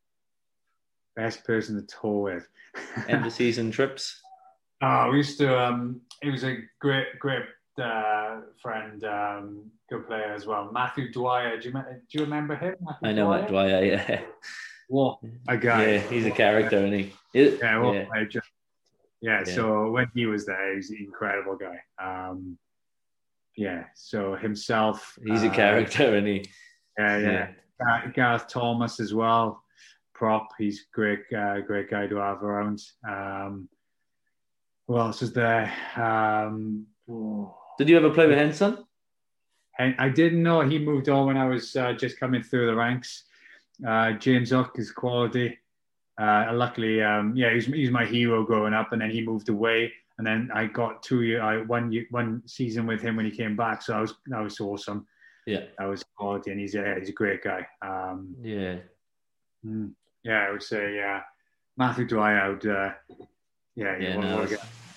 [1.16, 2.48] Best person to tour with.
[3.08, 4.20] End of season trips.
[4.82, 5.58] Oh, we used to.
[5.58, 7.44] Um, it was a great, great
[7.78, 10.70] uh, friend, um, good player as well.
[10.72, 11.58] Matthew Dwyer.
[11.58, 12.76] Do you, do you remember him?
[12.80, 13.40] Matthew I know Dwyer?
[13.40, 13.84] Matt Dwyer.
[13.84, 14.20] Yeah.
[14.88, 15.86] What a guy!
[15.86, 17.12] Yeah, he's a character, isn't he?
[17.32, 18.24] yeah, well, yeah.
[18.28, 18.46] Just,
[19.22, 21.78] yeah, yeah, so when he was there, he's an incredible guy.
[21.98, 22.58] Um,
[23.56, 25.18] yeah, so himself.
[25.24, 26.44] He's a uh, character, and he.
[26.98, 27.48] Yeah, yeah.
[27.80, 28.10] yeah.
[28.14, 29.62] Gareth Thomas as well.
[30.14, 32.82] Prop, he's great, uh, great guy to have around.
[33.08, 33.68] Um,
[34.86, 35.72] who else is there?
[35.96, 36.86] Um,
[37.78, 38.84] Did you ever play with Henson?
[39.98, 43.24] I didn't know he moved on when I was uh, just coming through the ranks.
[43.86, 45.58] Uh, James Hook is quality.
[46.20, 49.92] Uh, luckily, um, yeah, he's, he's my hero growing up, and then he moved away,
[50.18, 53.56] and then I got two year, I one one season with him when he came
[53.56, 55.06] back, so I was that was awesome.
[55.46, 57.66] Yeah, that was quality, and he's yeah, he's a great guy.
[57.80, 58.76] Um, yeah,
[59.66, 59.92] mm,
[60.22, 61.22] yeah, I would say yeah,
[61.76, 62.92] Matthew Dwyer, I would, uh,
[63.74, 64.46] yeah, yeah, no,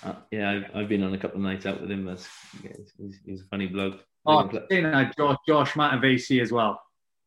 [0.04, 2.04] uh, yeah, I've, I've, been on a couple of nights out with him.
[2.04, 2.28] That's
[2.62, 4.00] yeah, he's, he's, a funny bloke.
[4.24, 6.80] Oh, uh, Josh, Josh Matavesi as well.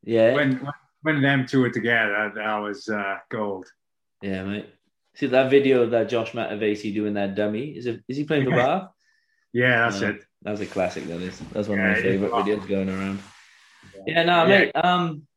[0.04, 0.68] Yeah, when
[1.02, 3.66] when them two were together, that was uh, gold.
[4.22, 4.70] Yeah, mate.
[5.16, 7.70] See that video of that Josh Matavesi doing that dummy?
[7.70, 8.04] Is it?
[8.08, 8.92] Is he playing for Bar?
[9.54, 10.22] yeah, that's uh, it.
[10.42, 11.06] That's a classic.
[11.08, 11.40] That is.
[11.52, 13.20] That's one yeah, of my favorite videos going around.
[13.96, 14.60] Yeah, yeah no, yeah.
[14.60, 14.72] mate.
[14.76, 15.28] Um,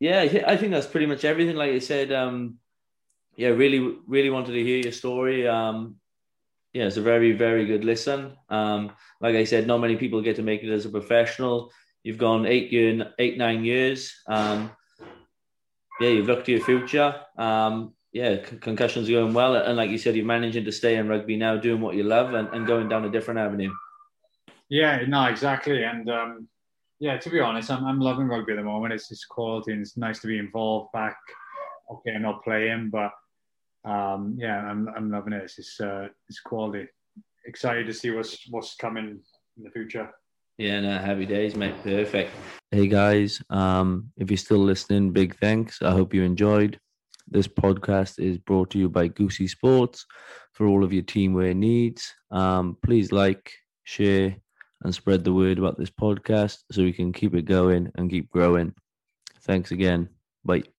[0.00, 1.56] yeah, I think that's pretty much everything.
[1.56, 2.58] Like I said, um,
[3.36, 5.46] yeah, really, really wanted to hear your story.
[5.46, 5.96] Um,
[6.78, 8.36] yeah, it's a very, very good listen.
[8.48, 11.72] Um, like I said, not many people get to make it as a professional.
[12.04, 14.14] You've gone eight year, eight nine years.
[14.28, 14.70] Um,
[16.00, 17.16] yeah, you've looked to your future.
[17.36, 21.08] Um, yeah, concussions are going well, and like you said, you're managing to stay in
[21.08, 23.72] rugby now, doing what you love, and, and going down a different avenue.
[24.68, 26.48] Yeah, no, exactly, and um,
[27.00, 28.94] yeah, to be honest, I'm, I'm loving rugby at the moment.
[28.94, 31.16] It's just quality, and it's nice to be involved back.
[31.90, 33.10] Okay, I'm not playing, but
[33.88, 35.44] um, yeah, I'm, I'm loving it.
[35.44, 36.86] It's just, uh, it's quality.
[37.46, 39.20] Excited to see what's what's coming
[39.56, 40.10] in the future.
[40.58, 41.74] Yeah, no, happy days, mate.
[41.82, 42.30] Perfect.
[42.70, 45.80] Hey guys, um, if you're still listening, big thanks.
[45.80, 46.78] I hope you enjoyed.
[47.30, 50.04] This podcast is brought to you by Goosey Sports
[50.52, 52.12] for all of your teamwear needs.
[52.30, 53.52] Um, please like,
[53.84, 54.36] share,
[54.82, 58.30] and spread the word about this podcast so we can keep it going and keep
[58.30, 58.74] growing.
[59.42, 60.08] Thanks again.
[60.44, 60.64] Bye.